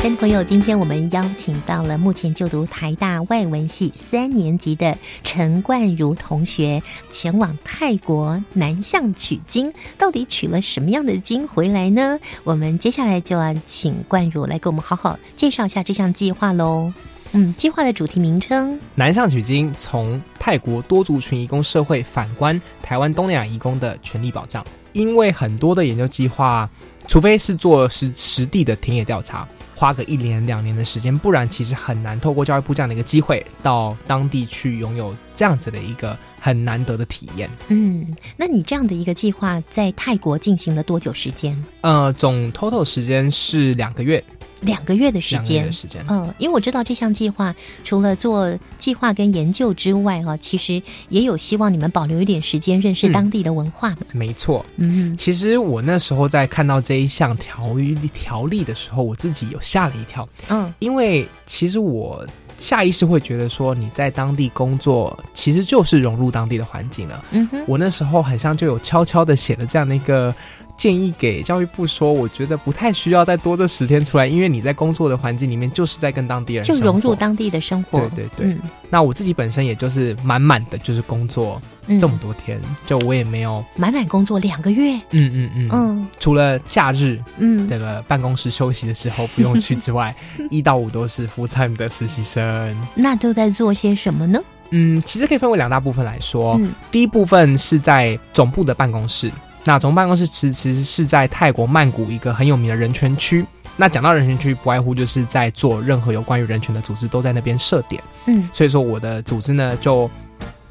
[0.01, 12.19] 亲朋友，今天我们邀请到了目前就读台大外文系三年级的陈冠如同学，前往泰国南向取经，到底取了什么样的经回来呢？
[12.45, 16.91] 我们接下来就要请冠如来给我们好好介绍一下这项计划喽。
[17.33, 24.65] 嗯，计划的主题名称“南向取经”，从泰国多族群移工社会反观台湾东南亚移工的权利保障。
[24.93, 26.69] 因为很多的研究计划，
[27.07, 29.47] 除非是做实实地的田野调查。
[29.81, 37.48] 花个一年两年的时间，不然其实很难透过教育部这样的一个机会，到当地去拥有这样子的一个很难得的体验。
[37.68, 41.57] 嗯，那你这样的一个计划在泰国进行了多久时间？
[41.83, 44.22] 呃，总 total 时间是两个月。
[44.61, 54.03] 两个月的时间，时间，嗯，因为我知道这项计划除了做计划跟研究之外，哈，其实也有希望你们保留一点时间认识当地的文化嘛。
[54.12, 62.26] 没错，嗯，其实我那时候在看到这一项条例条例的时候，我自己有吓了一跳，嗯，因为其实我
[62.61, 70.33] 下意识会觉得说，你在当地工作其实就是融入当地的环境了，嗯哼，我那时候好像就有悄悄的写了这样的一个。
[70.81, 78.01] 建议给教育部说，我觉得不太需要再多这十天出来，因为你在工作的环境里面就是在跟当地人就融入当地的生活。
[78.14, 78.57] 对对对，
[78.88, 81.61] 那我自己本身也就是满满的就是工作
[81.99, 84.95] 这么多天，就我也没有满满工作两个月。
[85.11, 90.16] 嗯嗯嗯嗯，除了假日，嗯，这个办公室休息的时候不用去之外，
[90.49, 92.75] 一到五都是 full time 的实习生。
[92.95, 94.40] 那都在做些什么呢？
[94.71, 96.59] 嗯，其实可以分为两大部分来说。
[96.90, 99.31] 第一部分是在总部的办公室。
[99.64, 103.44] 那总办公室其实是在泰国曼谷一个很有名的人权区。
[103.77, 108.03] 那讲到人权区，不外乎就是在做任何有关于人权的组织都在那边设点。
[108.27, 110.11] 嗯，所以说我的组织呢就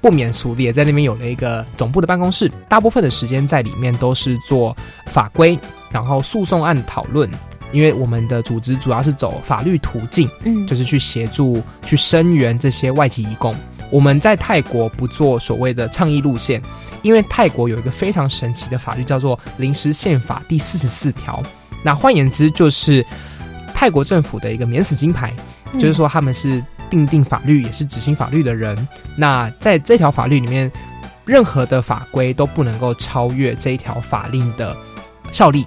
[0.01, 2.51] 不免俗的也在那边有了一个总部的办公室。
[2.67, 4.75] 大部分的时间在里面都是做
[5.07, 5.57] 法规，
[5.91, 7.29] 然后诉讼案讨论。
[7.71, 13.55] 因为我们的组织主要是走法律途径，嗯，就是去协助去声援这些外籍移工。
[13.91, 16.61] 我们在泰国不做所谓的倡议路线。
[17.01, 21.41] 因为泰国有一个非常神奇的法律，叫做《临时宪法》第四十四条。
[21.81, 23.05] 那换言之，就是
[23.73, 25.33] 泰国政府的一个免死金牌，
[25.75, 28.85] 就是说他们是定定法律，也是执行法律的人。
[29.15, 30.69] 那在这条法律里面，
[31.23, 34.75] 任何的法规都不能够超越这一条法令的
[35.31, 35.65] 效力。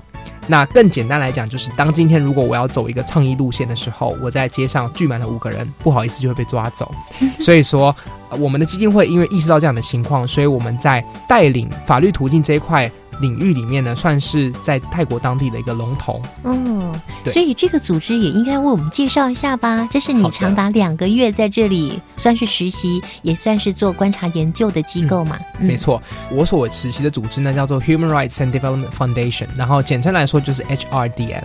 [0.49, 6.91] 那更简单来讲，就是当今天如果我要走一个倡议路线的时候，我在街上聚满了五个人，不好意思就会被抓走。
[7.39, 7.95] 所以说，
[8.31, 16.21] 我们的基金会因为意识到这样的情况，所以我们在带领法律途径这一块领域里面呢，算是在泰国当地的一个龙头。
[16.43, 19.89] 哦，对所以这个组织也应该为我们介绍一下吧。
[19.91, 25.39] 这是你长达两个月在这里，算是实习，也算是做观察研究的机构嘛。
[25.61, 31.43] 嗯没，错，我所实习的组织呢叫做 Human Rights and Development Foundation，然后简称来说就是 HRDF。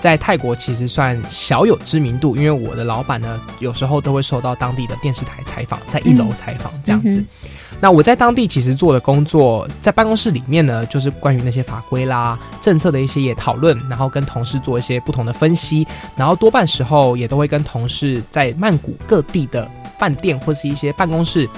[0.00, 7.18] 在泰国其实算小有知名度，因为我的老板呢有时候都会受到当地的电视台采访，在一楼嗯采访这样子。
[7.18, 7.26] 嗯
[7.80, 15.86] 那我在当地其实做的工作，在办公室里面呢，就是关于那些法规啦、政策的一些也讨论，然后跟同事做一些不同的分析，
[16.16, 21.48] 然后多半时候也都会跟同事在曼谷各地的饭店或是一些办公室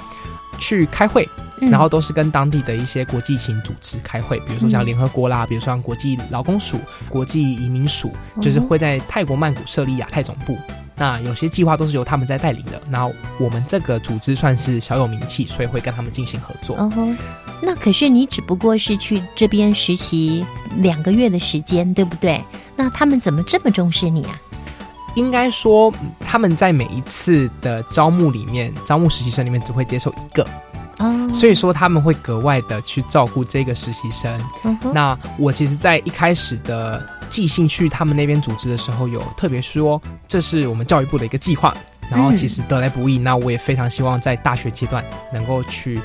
[0.58, 1.26] 去开会，
[1.60, 1.70] 嗯。
[1.70, 6.78] 然后都是跟当地的一些国际型组织开会，比如说像嗯联合国啦，比如说像国际劳工署、
[7.08, 8.10] 国际移民署，
[8.42, 10.58] 就是哦会在泰国曼谷设立亚太总部。
[11.00, 16.76] 那有些计划都是由他们在带领的，然后我们这个组织算是小有名气，所以会跟他们进行合作。
[16.76, 17.08] 哦吼，
[17.62, 20.44] 那可是你只不过是去这边实习
[20.76, 22.38] 两个月的时间，对不对？
[22.76, 24.38] 那他们怎么这么重视你啊？
[25.14, 30.46] 应该说，嗯他们在每一次的招募里面，招募实习生里面只会接受一个，
[31.00, 34.40] 哦，所以说他们会格外的去照顾这个实习生。
[34.64, 41.74] 嗯那我其实，在一开始的寄信去他们那边组织的时候，有特别说这是我们教育部的一个计划，
[42.10, 43.18] 然后其实得来不易。
[43.18, 46.00] 那我也非常希望在大学阶段能够去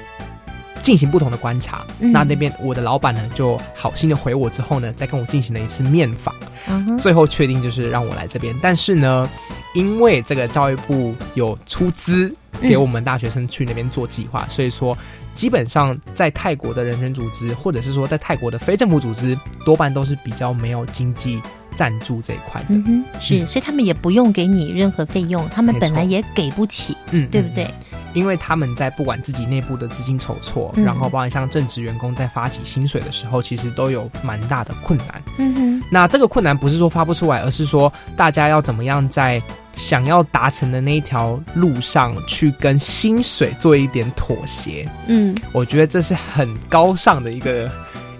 [0.81, 1.86] 进行不同的观察。
[1.99, 6.34] 嗯那那边我的老板呢，就好心的回我之后呢，再跟我进行了一次面访。
[6.67, 9.29] 嗯最后确定就是让我来这边，但是呢，
[9.73, 14.98] 因为这个教育部有出资给我们大学生去那边做计划，所以说
[15.34, 21.41] 基本上在泰国的人权组织，或者是说在泰国的非政府组织，多半都是比较没有经济
[21.76, 22.68] 赞助这一块的。
[22.70, 27.68] 嗯哼，是，所以他们也不用给你任何费用，他们本来也给不起，嗯对不对？
[28.15, 35.21] 因为他们在不管自己内部的资金筹措，嗯然后包含像正职员工在发起薪水的时候，其实都有蛮大的困难。
[35.38, 39.39] 嗯哼，那这个困难不是说发不出来，而是说大家要怎么样在
[39.75, 44.89] 想要达成的那一条路上去跟薪水做一点妥协。
[45.08, 47.69] 嗯我觉得这是很高尚的一个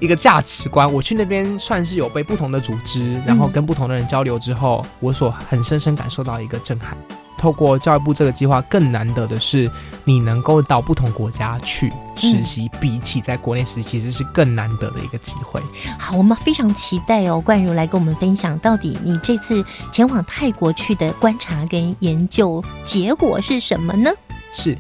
[0.06, 0.91] 一个价值观。
[0.91, 6.98] 我去那边算是有被不同的组织，然后跟不同的人交流之后，我所很深深感受到一个震撼。
[7.38, 9.70] 透过教育部这个计划，更难得的是
[10.06, 15.62] 你能够到不同国家去实习，比起在国内实习，其实是更难得的一个机会。
[16.00, 24.10] 好，我们非常期待哦，冠如来跟我们分享，到底你这次前往泰国去的观察跟研究结果是什么呢？
[24.54, 24.76] 是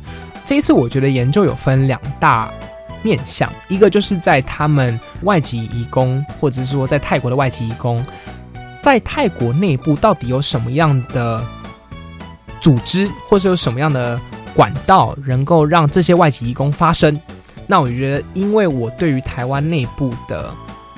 [0.45, 2.49] 这一次，我觉得研究有分两大
[3.05, 8.03] 面向，一个就是在他们外籍移工，或者是说在泰国的外籍移工，
[8.83, 11.43] 在泰国内部到底有什么样的
[12.59, 14.19] 组织，或是有什么样的
[14.55, 17.15] 管道，能够让这些外籍移工发声？
[17.67, 20.51] 那我觉得，因为我对于台湾内部的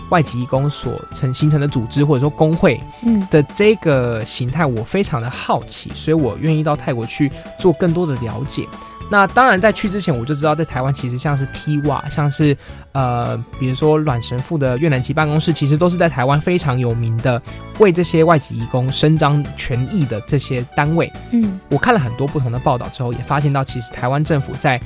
[0.10, 8.66] 外籍移工所成形成的组织，或者说工会，嗯的这个形态，我非常的好奇，所以我愿意到泰国去做更多的了解。
[9.10, 12.56] 那当然，在去之前我就知道，在台湾其实像是 T 瓦，像是
[12.92, 17.42] 呃，比如说阮神父的越南籍办公室，其实都是在台湾非常有名的，
[17.80, 21.12] 为这些外籍移工伸张权益的这些单位。
[21.32, 24.80] 嗯我看了很多不同的报道之后，也发现到，其实台湾政府在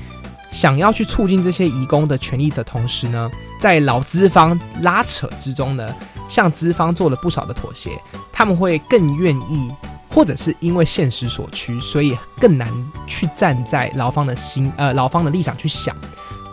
[0.51, 5.95] 想要去促进这些移工的权益的同时呢，在劳资方拉扯之中呢，
[6.27, 7.91] 向资方做了不少的妥协，
[8.31, 9.71] 他们会更愿意，
[10.11, 12.67] 或者是因为现实所趋，所以更难
[13.07, 15.95] 去站在劳方的心呃劳方的立场去想。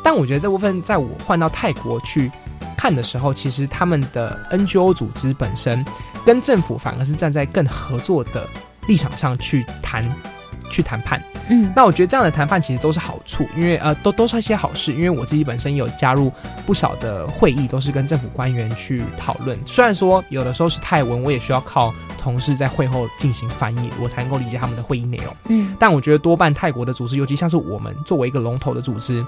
[0.02, 2.30] 但我觉得这部分在我换到泰国去
[2.76, 5.84] 看的时候，其实他们的 NGO 组织本身
[6.24, 8.46] 跟政府反而是站在更合作的
[8.86, 10.08] 立场上去谈。
[10.70, 14.92] 去谈判，嗯那我觉得这样的谈判其实都是好处，因为呃，都都是一些好事。
[14.92, 16.32] 因为我自己本身有加入
[16.66, 19.58] 不少的会议，都是跟政府官员去讨论。
[19.66, 25.34] 虽然说有的时候是泰文，我也需要靠同事在会后进行翻译，我才能够理解他们的会议内容。
[25.48, 29.24] 嗯但我觉得多半泰国的组织，尤其像是我们作为一个龙头的组织，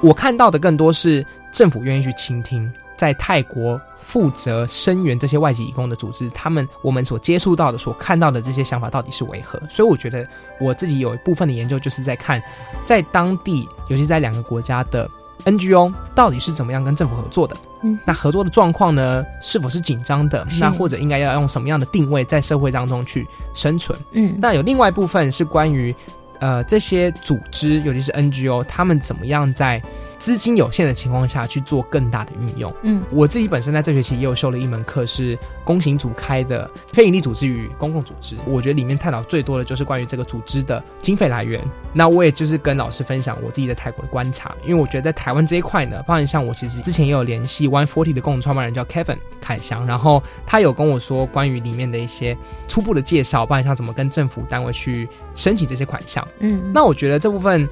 [0.00, 9.60] 我看到的更多是政府愿意去倾听，在泰国负责声援这些外籍义工的组织，他们我们所接触到的、所看到的这些想法到底是为何？
[9.68, 10.26] 所以我觉得
[10.60, 12.40] 我自己有一部分的研究，就是在看
[12.84, 15.10] 在当地，尤其在两个国家的
[15.44, 17.56] NGO 到底是怎么样跟政府合作的。
[17.82, 20.46] 嗯，那合作的状况呢，是否是紧张的？
[20.58, 23.98] 那或者应该要用什么样的定位在社会当中去生存？
[24.12, 25.94] 嗯那有另外一部分是关于
[26.40, 29.82] 呃这些组织，尤其是 NGO，他们怎么样在
[30.26, 32.74] 资金有限的情况下去做更大的运用。
[32.82, 38.34] 嗯，我自己本身在这学期也有修了一门课，是公行组开的非营利组织与公共组织。
[38.44, 41.62] 我觉得里面探讨最多的就是关于这个组织的经费来源。
[41.92, 56.26] 那我也就是跟老师分享我自己在泰国的观察，因为我觉得在台湾这一块呢，包含像我其实之前也有联系 One Forty 的共同创办人叫 Kevin 凯翔，然后他有跟我说关于里面的一些初步的介绍，包含像怎么跟政府单位去申请这些款项。
[56.40, 57.68] 嗯，那我觉得这部分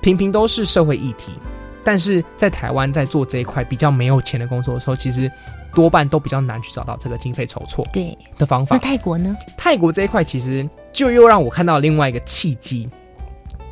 [0.00, 1.32] 频频都是社会议题。
[1.84, 5.30] 但是在台湾在做这一块比较没有钱的工作的时候，其实
[5.74, 8.76] 多半都比较难去找到这个经费筹措对的方法。
[8.76, 9.36] 那泰国呢？
[9.56, 12.88] 泰国这一块其实就又让我看到另外一个契机。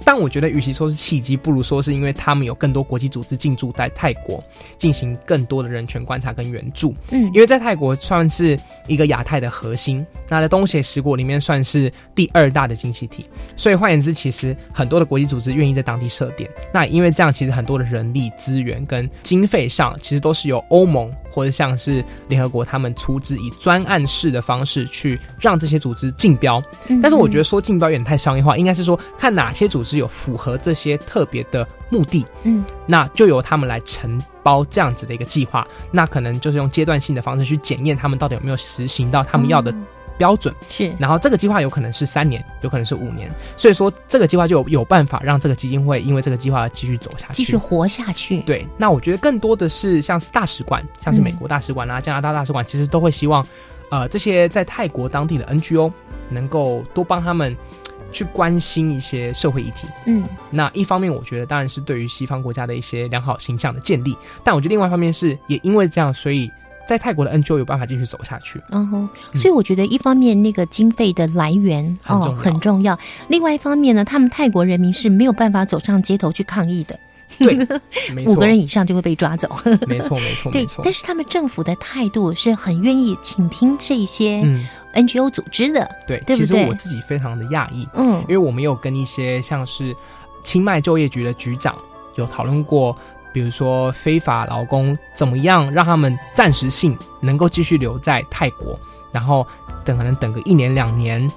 [0.06, 4.42] 但我觉得，与其说是契机，不如说是因为他们有更多国际组织进驻在泰国，
[4.78, 6.94] 进行更多的人权观察跟援助。
[7.10, 13.26] 嗯，因为在泰国算是一个亚太的核心，那在东协十国里面算是第二大的经济体。
[13.56, 16.48] 所以换言之，其实很多的国际组织愿意在当地设点。
[16.72, 26.62] 那因为这样，其实很多的人力资源跟经费上，其实都是由欧盟或者像是联合国他们出资，以专案式的方式去让这些组织竞标。
[26.88, 35.68] 嗯但是我觉得说竞标有点太商业化，应该是说看哪些组织有符合这些特别的目的，嗯，那就由他们来承包这样子的一个计划。
[35.90, 39.74] 那可能就是用阶段性的方式去检验他们到底有没有实行到他们要的
[40.18, 40.54] 标准。
[40.68, 48.40] 是，然后这个计划有可能是三年，有可能是五年，所以说这个计划就有有办法让这个基金会因为这个计划而继续走下去，继续活下去。
[48.42, 53.46] 对，那我觉得更多的是像是大使馆，像是美国大使馆啊、加拿大大使馆，其实都会希望，
[53.90, 55.92] 呃，这些在泰国当地的 NGO
[56.28, 57.56] 能够多帮他们
[58.12, 59.86] 去关心一些社会议题。
[60.06, 66.50] 嗯，那一方面，我觉得当然是对于西方国家的一些良好形象的建立，但我觉得另外一方面是也因为这样，所以
[66.86, 68.60] 在泰国的 NGO 有办法继续走下去。
[68.70, 76.98] 嗯哼，所以我觉得一方面那个经费的来源哦很重要另外一方面呢，他们泰国人民是没有办法走上街头去抗议的。
[77.38, 77.58] 对，
[78.26, 79.48] 五个人以上就会被抓走。
[79.86, 80.82] 没错，没错，对没错。
[80.84, 84.64] 但是他们政府的态度是很愿意倾听这一些嗯
[84.94, 89.94] NGO 组织的，对，对不对其实我自己非常的讶异，嗯因为我们有跟一些像是
[90.44, 91.76] 清迈就业局的局长
[92.14, 92.96] 有讨论过，
[93.36, 98.80] 比如说非法劳工怎么样让他们暂时性能够继续留在泰国，
[99.12, 99.46] 然后
[99.84, 101.30] 等可能等个一年两年，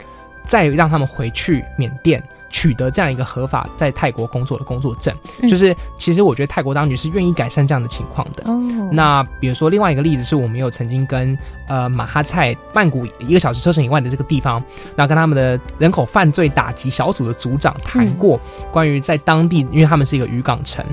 [0.46, 2.24] 再让他们回去缅甸。
[2.52, 8.42] 取得这样一个合法在泰国工作的工作证，嗯就是其实我觉得泰国当局是愿意改善这样的情况的。
[8.52, 8.60] 哦
[8.92, 11.38] 那比如说另外一个例子是我们有曾经跟
[11.68, 14.64] 呃马哈菜曼谷一个小时车程以外的这个地方，
[14.96, 18.42] 那跟他们的人口犯罪打击小组的组长谈过
[18.72, 20.84] 关于在当地，因为他们是一个渔港城，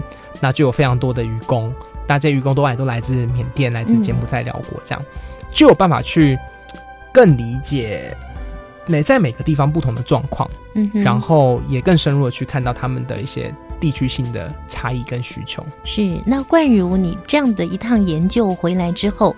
[0.41, 1.73] 那就有非常多的渔工，
[2.07, 5.05] 那这些渔工都来都来自缅甸、来自柬埔寨、辽国，这样
[5.51, 6.39] 就有办法去
[7.13, 8.17] 更理解
[8.87, 15.65] 每在每个地方不同的状况，嗯然后也更深入的去看到他们的一些地区性的差异跟需求。
[15.85, 19.35] 是，那冠如你这样的一趟研究回来之后，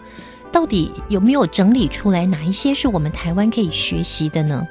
[0.53, 4.67] 到底有没有整理出来哪一些是我们台湾可以学习的呢？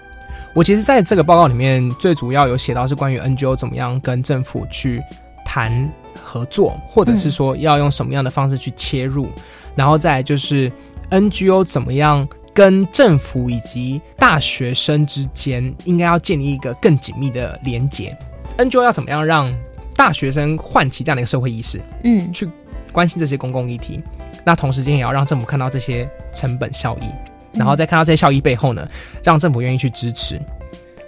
[0.54, 5.02] 我其实在这个报告里面，最主要有写到是关于 NGO 怎么样跟政府去
[5.48, 5.90] 谈
[6.22, 9.30] 合作，或者是说要用什么样的方式去切入，
[9.76, 10.70] 然后再就是
[11.10, 18.16] NGO 怎么样跟政府以及大学生之间应该要建立一个更紧密的连结。
[18.58, 19.52] NGO 要怎么样让
[19.96, 22.46] 大学生唤起这样的一个社会意识，嗯，去
[22.92, 24.04] 关心这些公共议题，
[24.44, 27.06] 那同时间也要让政府看到这些成本效益，
[27.54, 28.86] 然后再看到这些效益背后呢，
[29.24, 30.38] 让政府愿意去支持。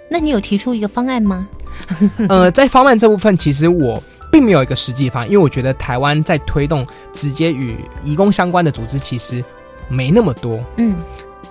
[0.08, 1.46] 那你有提出一个方案吗？
[2.28, 9.44] 呃，在方案这部分，其实我并没有一个实际方案，因为我觉得台湾在推动直接与移工相关的组织，其实
[9.88, 10.62] 没那么多。
[10.76, 10.96] 嗯，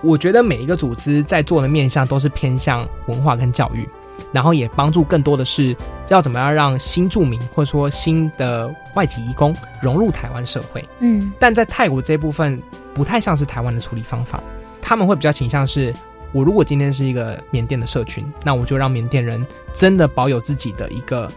[0.02, 3.86] 我觉得每一个组织在做的面向都是偏向文化跟教育，
[4.32, 5.76] 然后也帮助更多的是
[6.08, 10.82] 要怎么样让新住民或者说新的外籍移工融入台湾社会。
[11.00, 12.60] 嗯，但在泰国这部分
[12.94, 14.42] 不太像是台湾的处理方法，
[14.80, 15.92] 他们会比较倾向是，
[16.32, 21.30] 我如果今天是一个缅甸的社群，那我就让缅甸人真的保有自己的一个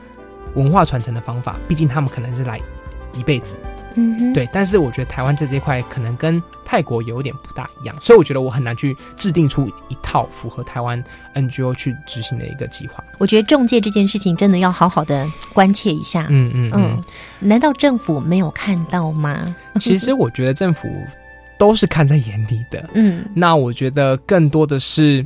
[0.55, 2.59] 文化传承的方法，毕竟他们可能是来
[3.15, 3.55] 一辈子。
[3.95, 11.03] 嗯哼，对，但是我觉得台湾在这一块可能跟泰国有点不大一样，所以我觉得我很难去制定出一套符合台湾
[11.35, 13.03] NGO 去执行的一个计划。
[13.19, 16.25] 我觉得中介这件事情真的要好好的关切一下。
[16.31, 17.03] 嗯嗯嗯
[17.39, 19.55] 难道政府没有看到吗？
[19.79, 20.89] 其实我觉得政府
[21.59, 22.89] 都是看在眼里的。
[22.95, 25.23] 嗯，那我觉得更多的是，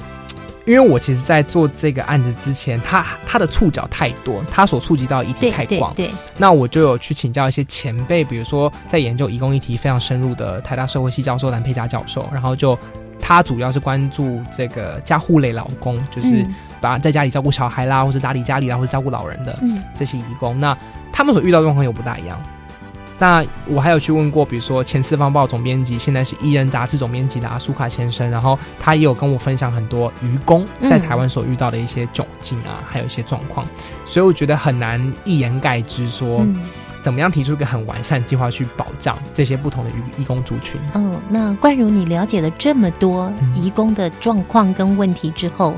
[0.67, 12.77] 因为我其实，在做这个案子之前，他他的触角太多，他所触及到的议题太广，对对，那我就有去请教一些前辈，比如说在研究移工议题非常深入的台大社会系教授蓝佩佳教授，然后就
[13.19, 16.53] 他主要是关注这个家护类劳工，就是、嗯。
[16.79, 20.77] 把在家里照顾小孩啦，或者打理家里啦，或者照顾老人的，嗯，这些义工，那
[21.11, 22.39] 他们所遇到的状况又不大一样。
[23.19, 33.65] 那我还有去问过，比如说前四方报总编辑，现在是艺人杂志总编辑的阿苏卡先生，然后他也有跟我分享很多渔工在台湾所遇到的一些窘境啊，还有一些状况，
[34.05, 36.45] 所以我觉得很难一言盖之说。
[37.03, 40.81] 怎么样提出一个很完善计划去保障这些不同的义义工族群？
[40.93, 45.77] 哦，那冠如你了解了这么多义工的状况跟问题之后，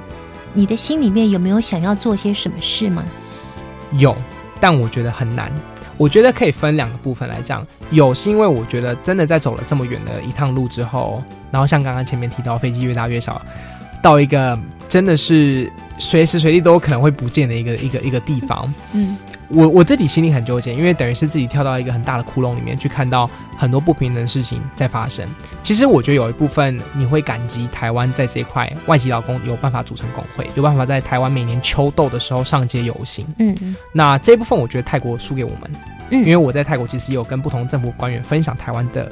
[0.54, 3.04] 你的心里面有没有想要做些什么事吗？
[3.92, 4.16] 有，
[4.60, 5.52] 但我觉得很难。
[6.00, 7.66] 我觉得可以分两个部分来讲。
[7.92, 11.22] 有是因为我觉得真的在走了这么远的一趟路之后，
[11.52, 13.42] 然后像刚刚前面提到飞机越大越小，
[14.02, 18.74] 到一个真的是随时随地都可能会不见的一个一个一个地方。
[18.94, 19.18] 嗯。
[19.50, 25.28] 我我自己心里很纠结，因为等于是自己跳到一个很大的窟窿里面去看到很多不平等的事情在发生。
[25.64, 33.26] 其实我觉得有一部分你会感激台湾在这一块外籍劳工有办法组成工会，有办法在台湾每年秋斗的时候上街游行。
[33.40, 33.76] 嗯嗯。
[33.92, 35.72] 那这部分我觉得泰国输给我们，
[36.12, 39.12] 嗯，因为我在泰国其实有跟不同政府官员分享台湾的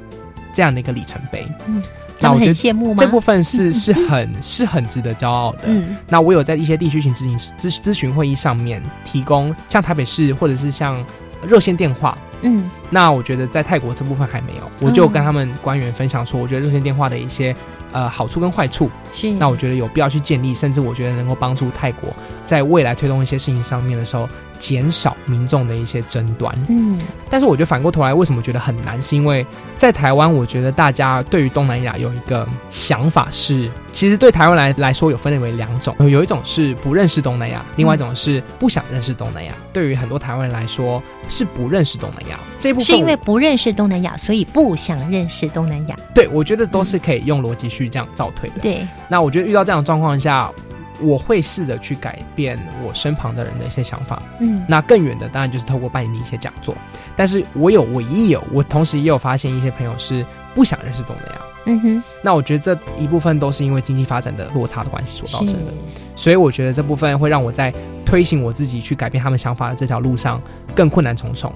[0.54, 1.48] 这样的一个里程碑。
[1.66, 1.82] 嗯。
[2.20, 2.98] 那我觉得羡慕吗？
[3.00, 5.62] 这部分是是很是很值得骄傲的。
[5.66, 11.04] 嗯，那我有在一些地区型咨询咨咨询会议上面提供，像台北市或者是像
[11.48, 12.18] 热线电话。
[12.42, 17.56] 嗯，那我觉得在泰国这部分还没有，我就跟他们官员分享说，我觉得热线电话的一些
[17.92, 18.90] 呃好处跟坏处。
[19.14, 22.14] 是，那我觉得有必要去建立，甚至我觉得能够帮助泰国
[22.46, 24.28] 在未来推动一些事情上面的时候。
[24.60, 29.00] 减少民众的一些争端，嗯，但是我觉得反过头来，为什么觉得很难？
[29.04, 29.46] 是因为
[29.78, 39.54] 在台湾，我觉得大家对于东南亚有一个想法是，其实对台湾来来说有分类为两种，有一种是不认识东南亚，另外一种是不想认识东南亚。
[39.72, 42.27] 对于很多台湾人来说，是不认识东南亚
[42.60, 45.96] 这部分，是因为不认识东南亚，所以不想认识东南亚。
[46.14, 48.60] 对，我觉得都是可以用逻辑去这样倒推的。
[48.62, 50.52] 对，那我觉得遇到这样的状况下。
[51.00, 56.74] 我会试着去改变我身旁的人的一些想法，嗯，那更远的当然就是透过办理一些讲座，
[57.16, 60.26] 但是我有，我也有，我同时也有发现一些朋友是
[60.56, 65.72] 不想认识东南亚，嗯哼，那我觉得这一部分都是因为经济发展的落差的关系所造成的，
[66.16, 67.72] 所以我觉得这部分会让我在
[68.04, 70.42] 推行我自己去改变他们想法的这条路上
[70.74, 71.54] 更困难重重。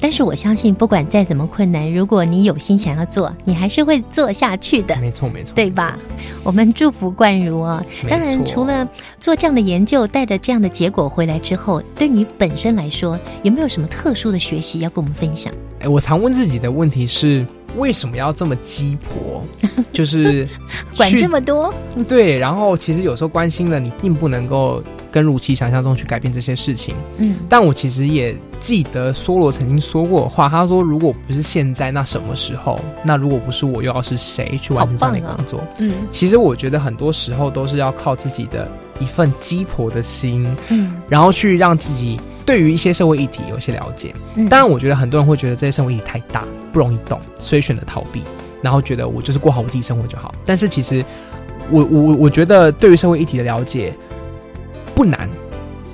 [0.00, 4.96] 但是我相信，不管再怎么困难，如果你有心想要做，你还是会做下去的。
[5.00, 5.98] 没错，没错，对吧？
[6.44, 7.84] 我们祝福冠如啊。
[8.08, 8.88] 当然，除了
[9.18, 15.52] 做这样的研究，带着这样的结果回来之后，对你本身来说，有没有什么特殊的学习要跟我们分享？
[15.80, 17.44] 哎，我常问自己的问题是：
[17.76, 19.42] 为什么要这么鸡婆？
[19.92, 20.48] 就是
[20.96, 21.74] 管这么多？
[22.08, 22.38] 对。
[22.38, 24.82] 然后，其实有时候关心了，你并不能够。
[25.10, 32.78] 跟如其想象中去改变这些事情，嗯，但我其实也记得梭罗曾经说过的话，他说：“如果不是现在，那什么时候？
[33.04, 44.14] 那如果不是我，又要是谁去完成这样的工作？”嗯，其实我觉得很多时候都是要靠自己的一份鸡婆的心，嗯，然后去让自己对于一些社会议题有些了解。
[44.34, 48.22] 嗯当然，我觉得很多人会觉得这些社会议题太大，不容易懂，所以选择逃避，
[48.60, 50.34] 然后觉得我就是过好我自己生活就好。
[50.44, 51.02] 但是其实，
[51.70, 53.94] 我我我觉得对于社会议题的了解。
[54.98, 55.30] 不难，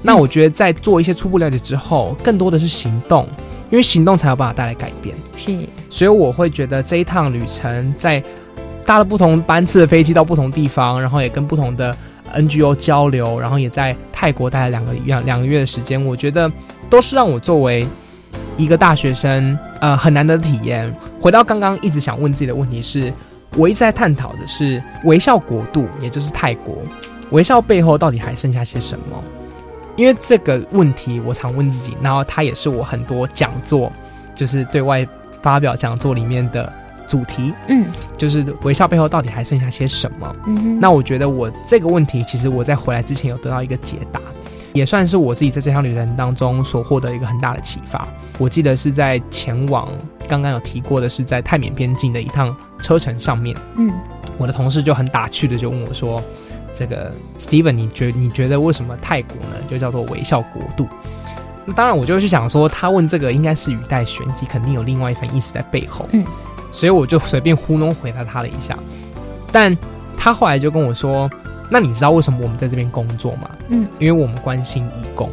[0.01, 3.29] 那我觉得在做一些初步了解之后，更多的是行动，
[3.71, 5.15] 因为行动才有办法带来改变。
[5.37, 5.55] 是，
[5.91, 8.25] 所以我会觉得这一趟旅程，在
[8.87, 11.95] 搭了不同班次的飞机到不同地方，然后也跟不同的
[12.35, 16.51] NGO 交流，然后也在泰国待了两个两两个月的时间，我觉得
[16.89, 17.87] 都是让我作为
[18.57, 20.91] 一个大学生，呃，很难得的体验。
[21.21, 23.13] 回到刚刚一直想问自己的问题是，
[23.55, 26.79] 我一直在探讨的是微笑国度，也就是泰国。
[27.31, 29.23] 微笑背后到底还剩下些什么？
[29.97, 33.93] 因为这个问题，我常问自己，然后它也是我很多讲座，
[34.35, 35.07] 就是对外
[35.41, 36.73] 发表讲座里面的
[37.07, 37.55] 主题。
[37.69, 37.87] 嗯，
[38.19, 40.37] 就是微笑背后到底还剩下些什么？
[40.47, 44.21] 嗯，那我觉得我这个问题，其实我在回来之前有得到一个解答，
[44.73, 48.05] 也算是我自己在这趟旅程当中所获得一个很大的启发。
[48.39, 49.89] 我记得是在前往
[50.27, 53.93] 刚刚有提过的是在泰缅边境的一趟车程上面，嗯，
[54.39, 56.21] 我的同事就很打趣的就问我说。
[56.75, 60.89] 这个 Steven，你觉你觉得为什么泰国呢就叫做微笑国度？
[61.65, 66.07] 那当然，我就去想说，他问这个应该是语带玄机，肯定有另外一番意思在背后。
[66.13, 66.23] 嗯，
[66.73, 68.77] 所以我就随便糊弄回答他了一下。
[69.51, 69.75] 但
[70.19, 71.31] 他后来就跟我说
[71.71, 75.31] ：“那你知道为什么我们在这边工作吗？”嗯，因为我们关心义工。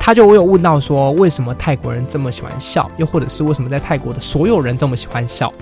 [0.00, 2.90] 他就我有问到说，为什么泰国人这么喜欢笑？
[2.96, 5.52] 又或者是为什么在泰国的所有人这么喜欢笑？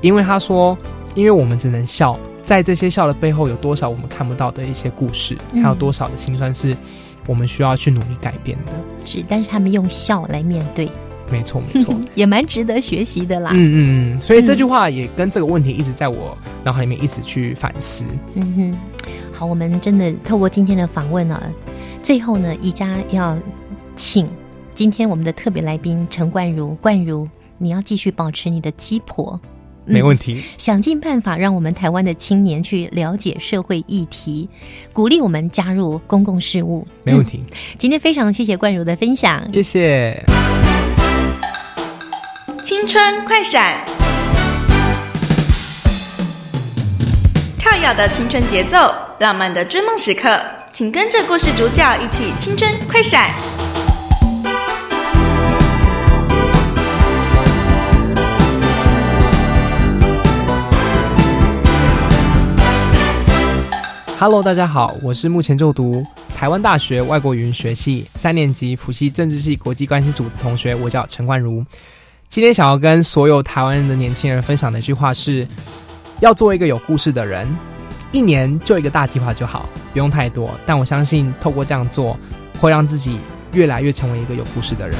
[0.00, 0.78] 因为他说，
[1.16, 2.16] 因为我们只能笑。
[2.46, 6.76] 在这些笑的背后，有多少我们看不到的一些故事，还有多少的心酸是
[7.26, 8.72] 我们需要去努力改变的？
[9.04, 10.88] 是，但是他们用笑来面对，
[11.28, 13.50] 没错，没错， 也蛮值得学习的啦。
[13.52, 18.04] 嗯嗯嗯，所以这句话也跟这个问题一直在我脑海里面一直去反思。
[18.34, 21.42] 嗯哼，好，我们真的透过今天的访问呢，
[22.00, 23.36] 最后呢，宜家要
[23.96, 24.28] 请
[24.72, 27.28] 今天我们的特别来宾陈冠如，冠如，
[27.58, 29.40] 你要继续保持你的鸡婆。
[29.86, 34.48] 没问题，想尽办法让我们台湾的青年去了解社会议题，
[34.92, 36.86] 鼓励我们加入公共事务。
[37.04, 37.42] 没问题。
[37.78, 40.22] 今天非常谢谢冠如的分享，谢谢。
[42.62, 43.84] 青春快闪，
[47.56, 50.40] 跳跃的青春节奏，浪漫的追梦时刻，
[50.72, 53.30] 请跟着故事主角一起青春快闪。
[64.18, 66.02] Hello，大家好，我是目前就读
[66.34, 71.62] 台湾大学外国语言学系三年级辅系政治系国际关系组的同学，我叫陈冠如。
[72.30, 75.46] 今天想要跟所有台湾人的年轻人分享的一句话是：
[76.20, 77.46] 要做一个有故事的人，
[78.10, 80.50] 一年就一个大计划就好，不用太多。
[80.64, 82.18] 但我相信，透过这样做，
[82.58, 83.18] 会让自己
[83.52, 84.96] 越来越成为一个有故事的人。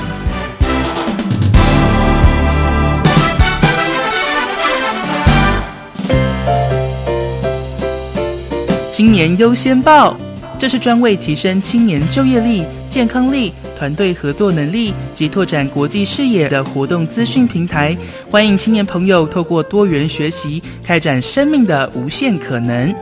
[8.97, 10.17] 青年优先报，
[10.59, 17.95] 这是专为提升青年就业力、健康力、团队合作能力及拓展国际视野的活动资讯平台。
[18.31, 22.95] 欢迎青年朋友透过多元学习，开展生命的无限可能。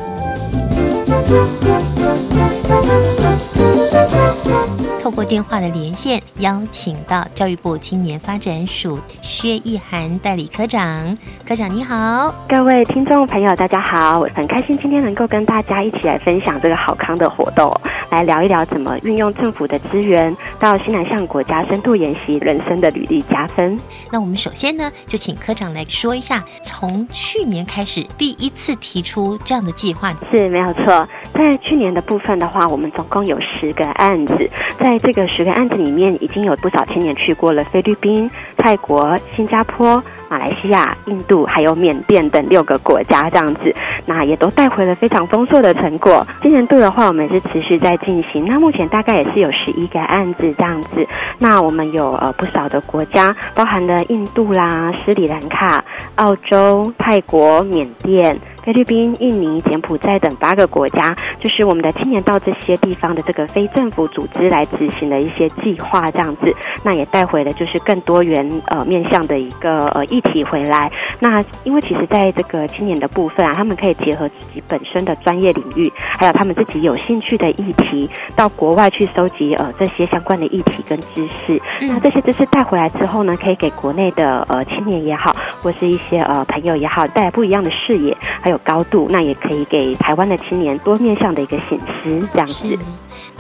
[5.01, 11.17] 透过电话的连线，邀请到教育部青年发展署薛意涵代理科长。
[11.47, 17.71] 科长你好，各位听众朋友大家好，我很开心今天能够跟大家一起来分享这个好康的活动，
[18.09, 23.79] 来聊一聊怎么运用政府的资源到西南向国家深度研习人生的履历加分。
[24.11, 31.07] 那我们首先呢，就请科长来说一下，从去年开始第一次提出这样的计划，是没有错。
[31.35, 43.75] 在去年的部分的话，我们总共有十个案子，在这个十个案子里面，已经有不少青年去过了菲律宾、泰国、新加坡、马来西亚、印度，还有缅甸等六个国家这样子，
[44.07, 46.27] 那也都带回了非常丰硕的成果。
[46.43, 51.07] 今年度的话，我们是持续在进行，那目前大概也是有十一个案子这样子。
[51.39, 55.85] 那我们有呃不少的国家，包含了印度啦、斯里兰卡、
[56.17, 58.39] 澳洲、泰国、缅甸。
[58.65, 66.51] 菲律宾、印尼、柬埔寨等八个国家，就是我们的青年到这些地方的这个非政府组织来执行的一些计划，这样子，
[66.83, 70.91] 那也带回了就是更多元呃面向的一个呃议题回来。
[71.21, 81.61] 那因为其实在这个青年的部分啊，他们可以结合自己本身的专业领域，还有他们自己有兴趣的议题，到国外去收集呃这些相关的议题跟知识。
[81.83, 88.54] 那这些知识带回来之后呢，可以给国内的呃青年也好，或是一些呃朋友也好，带来不一样的视野，还有。
[88.55, 92.79] 有高度，那也可以给台湾的青年多面向的一个醒思，这样子。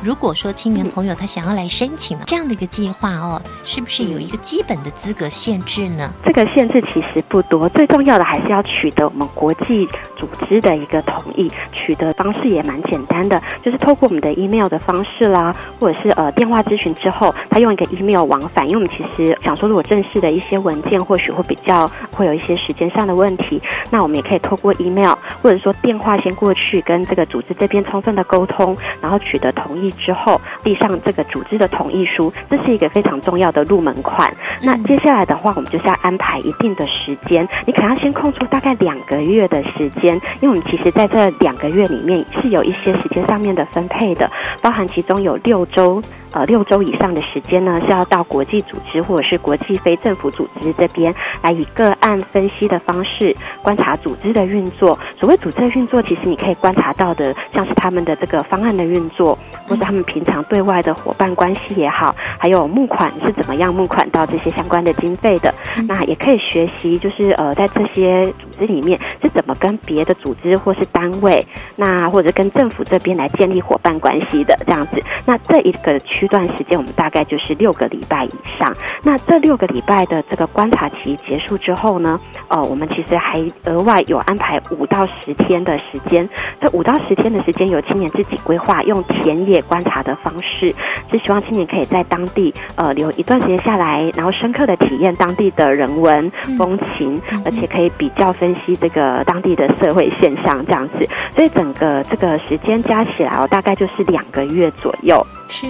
[0.03, 6.13] 如果说青年朋友他想要来申请这样的一个计划哦，是不是有一个基本的资格限制呢？
[6.25, 11.51] 这个限制其实不多，最重要的还是要取得我们国际组织的一个同意。
[11.73, 18.69] 取得方式也蛮简单的，就是透过我们的 email 的方式啦，或者是呃电话咨询之后，他用一个 email 往返。
[18.69, 29.84] 因为我们其实想说，如果正式的一些文件或许会比较会有一些时间上的问题，那我们也可以透过 email 或者说电话先过去跟这个组织这边充分的沟通，然后取得同意。
[29.93, 34.35] 之后递上这个组织的同意书，这是一个非常重要的入门款。
[34.63, 44.31] 那接下来的话，我们就是要安排一定的时间，你可能要先空出大概两个月的时间，因为我们其实在这两个月里面是有一些时间上面的分配的，
[44.63, 46.03] 包含其中有六周。
[46.33, 53.33] 呃，六周以上的时间呢，是要到国际组织或者是国际非政府组织这边来以个案分析的方式
[53.63, 54.99] 观察组织的运作。
[55.17, 65.55] 所谓组织的运作，其实你可以观察到的，像是他们的这个方案的运作，或者他们平常对外的伙伴关系也好，还有募款是怎么样募款到这些相关的经费的。
[65.89, 71.47] 那也可以学习，就是呃，在这些组织里面是怎么跟别的组织或是单位，
[71.77, 75.03] 那或者跟政府这边来建立伙伴关系的这样子。
[75.25, 76.29] 那这一个区。
[76.35, 78.75] 段时间，我们大概就是六个礼拜以上。
[79.05, 82.19] 那这六个礼拜的这个观察期结束之后呢，
[82.49, 86.29] 呃，我们其实还额外有安排五到十天的时间。
[86.61, 90.69] 这五到十天的时间，由青年自己规划，用田野观察的方式，
[91.11, 101.09] 是希望青年可以在当地呃留一段时间下来，然后深刻的体验当地的人文风情，而且可以比较分析这个当地的社会现象这样子。
[101.35, 105.25] 所以整个这个时间加起来哦，大概就是两个月左右。
[105.49, 105.67] 是。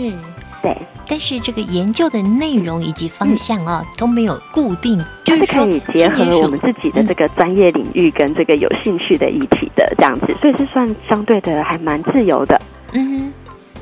[0.62, 0.74] 对，
[1.06, 12.58] 但是这个研究的内容以及方向啊、都没有固定，就就是可以结合我们自己的这个专业领域跟这个有兴趣的议题的这样子，所以是算相对的还蛮自由的。
[12.94, 13.30] 嗯，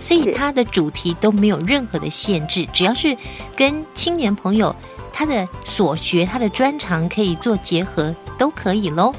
[0.03, 3.17] 所以它的主题都没有任何的限制，只要是
[3.57, 4.75] 跟青年朋友
[5.13, 9.13] 他的所学、他的专长可以做结合，都可以喽。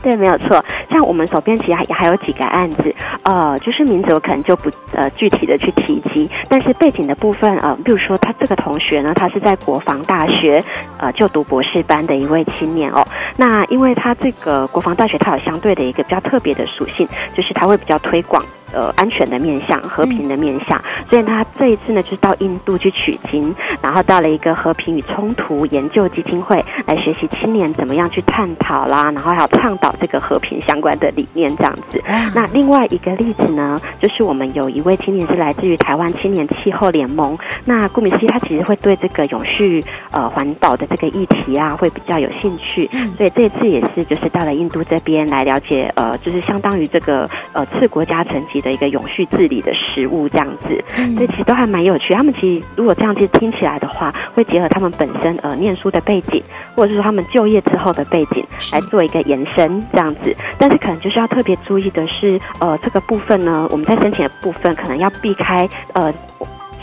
[0.00, 0.64] 对，没有错。
[0.88, 10.62] 像我们手边其实还还有几个案子，呃，就是名字我可能就不呃具体的去提及，但是背景的部分，呃，比如说他这个同学呢，他是在国防大学
[10.98, 13.04] 呃就读博士班的一位青年哦。
[13.36, 18.44] 那因为他这个国防大学，它有相对的一个比较特别的属性，就是它会比较推广。
[18.74, 32.02] 呃，安全的面向、和平的面向，所以他这一次呢，就是到印度去取经，然后到了一个和平与冲突研究基金会来学习青年怎么样去探讨啦，然后还有倡导这个和平相关的理念这样子。
[32.34, 50.82] 那另外一个例子呢，就是我们有一位青年是来自于台湾青年气候联盟，那顾名思义，他其实会对这个永续呃环保的这个议题啊，会比较有兴趣，所以这次也是就是到了印度这边来了解呃，就是相当于这个呃次国家层级的一个永续治理的食物这样子，
[51.14, 52.14] 所以其实都还蛮有趣。
[52.14, 56.42] 他们其实如果这样去听起来的话，会结合他们本身呃念书的背景，
[56.74, 60.34] 或者是说他们就业之后的背景来做一个延伸这样子。
[60.58, 66.12] 但是可能就是要特别注意的是，呃，这个部分呢，我们在申请的部分可能要避开呃。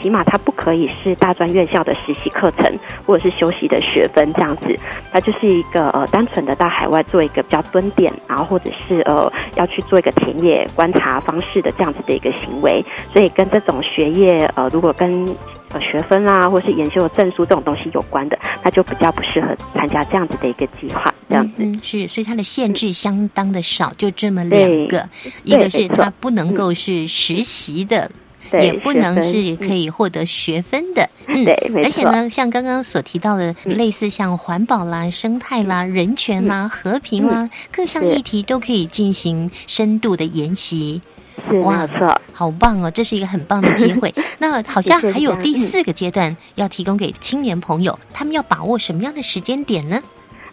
[0.01, 2.71] 起码它不可以是大专院校的实习课程，
[3.05, 4.75] 或者是修习的学分这样子，
[5.11, 15.25] 它就是一个呃单纯的到海外做一个比较蹲点，然后或者是呃要去做一个田野观察方式的这样子的一个行为，所以跟这种学业呃如果跟
[15.73, 21.13] 呃学分啦或是研修的证书这种东西有关的，那就比较不适合参加这样子的一个计划。
[21.29, 25.07] 这样子、嗯，是，所以它的限制相当的少，就这么两个，
[25.45, 28.11] 一个是对没错它不能够是实习的。
[28.51, 41.01] 对也不能是可以获得学分的，嗯，对而且呢，像刚刚所提到的，类似像环保啦、生态啦、人权啦、和平啦，各项议题都可以进行深度的研习。
[41.47, 42.91] 是没有错，好棒哦！
[42.91, 44.13] 这是一个很棒的机会。
[44.37, 49.99] 那好像还有第四个阶段要提供给青年朋友，他们要把握什么样的时间点呢？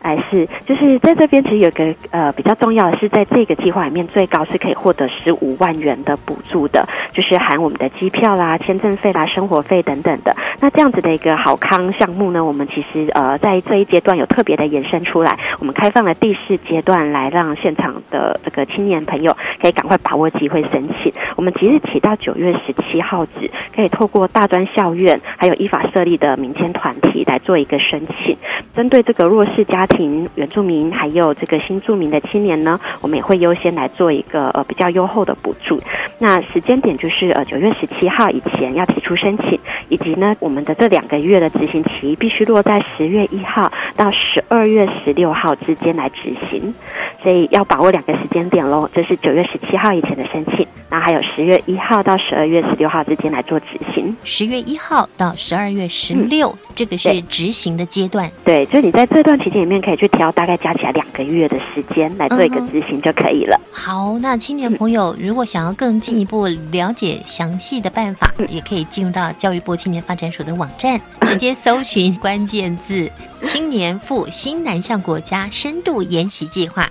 [0.01, 10.35] 哎，是，就是在这边其实有个呃比较重要的是，在这个计划里面，最高是可以获得十五万元的补助的，就是含我们的机票啦、签证费啦、生活费等等的。
[10.61, 21.13] 那这样子的一个好康项目呢，我们其实呃在这一阶段有特别的延伸出来，我们开放了第四阶段来让现场的这个青年朋友可以赶快把握机会申请。
[21.37, 28.37] 我们即日起到九月十七号止，可以透过大专校院还有依法设立的民间团体来做一个申请。
[28.75, 35.81] 针对这个弱势家庭、原住民还有这个新住民的青年呢，我们也会优先来做一个呃比较优厚的补助。
[36.19, 39.59] 那时间点就是呃九月十七号以前要提出申请，
[39.89, 46.75] 以及呢我们的这两个月的执行期必须落在十月一号到十二月十六号之间来执行，
[47.23, 54.17] 所以要把握两个时间点喽，这是九月十七号以前的申请，然后还有十月一号到十二月十六号之间来做执行。
[54.25, 58.31] 十月一号到十二月十六、这个是执行的阶段。
[58.45, 63.61] 对，就你在这段期间里面可以去挑大概加起来两个月的时间来做一个执行就可以了。
[63.71, 73.11] 好，那青年朋友如果想要更进一步了解详细的办法，也可以进入到教育部青年发展署的网站，直接搜寻关键字
[73.43, 76.89] “青年赴新南向国家深度研习计划”。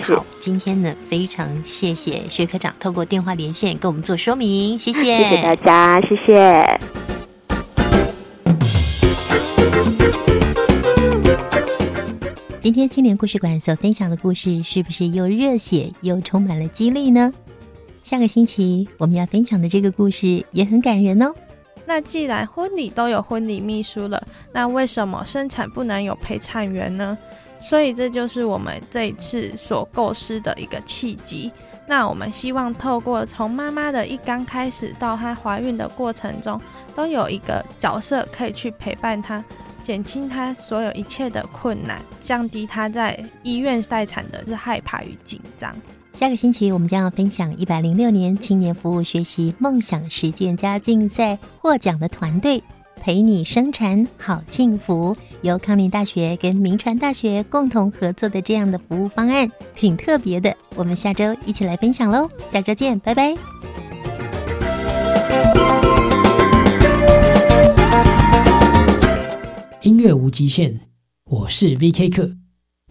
[0.00, 7.21] 好，今天呢非常谢谢薛科长透过电话连线跟我们做说明，谢谢，谢谢大家，谢谢。
[12.62, 17.34] 今天青年故事馆所分享的故事，是不是又热血又充满了激励呢？
[18.04, 21.34] 下个星期我们要分享的这个故事也很感人哦。
[21.84, 27.18] 那既然婚礼都有婚礼秘书了，那为什么生产不能有陪产员呢？
[27.58, 31.50] 所以这就是我们这一次所构思的一个契机。
[31.88, 36.60] 那我们希望透过从妈妈的一刚开始到她怀孕的过程中，
[36.94, 39.44] 都有一个角色可以去陪伴她，
[39.82, 45.74] 减轻他所有一切的困难，降低他在医院待产的是害怕与紧张。
[46.12, 52.62] 下个星期我们将要分享一百零六年青年服务学习梦想实践家竞赛获奖的团队。
[53.00, 60.54] 陪你生产好幸福，由康宁大学跟明传大学共同合作的这样的服务方案，挺特别的。
[60.76, 63.36] 我们下周一起来分享喽，下周见，拜拜。
[69.84, 70.78] 音乐无极限，
[71.24, 72.30] 我是 VK 课。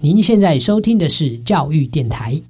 [0.01, 2.41] 您现在收听的是教育电台。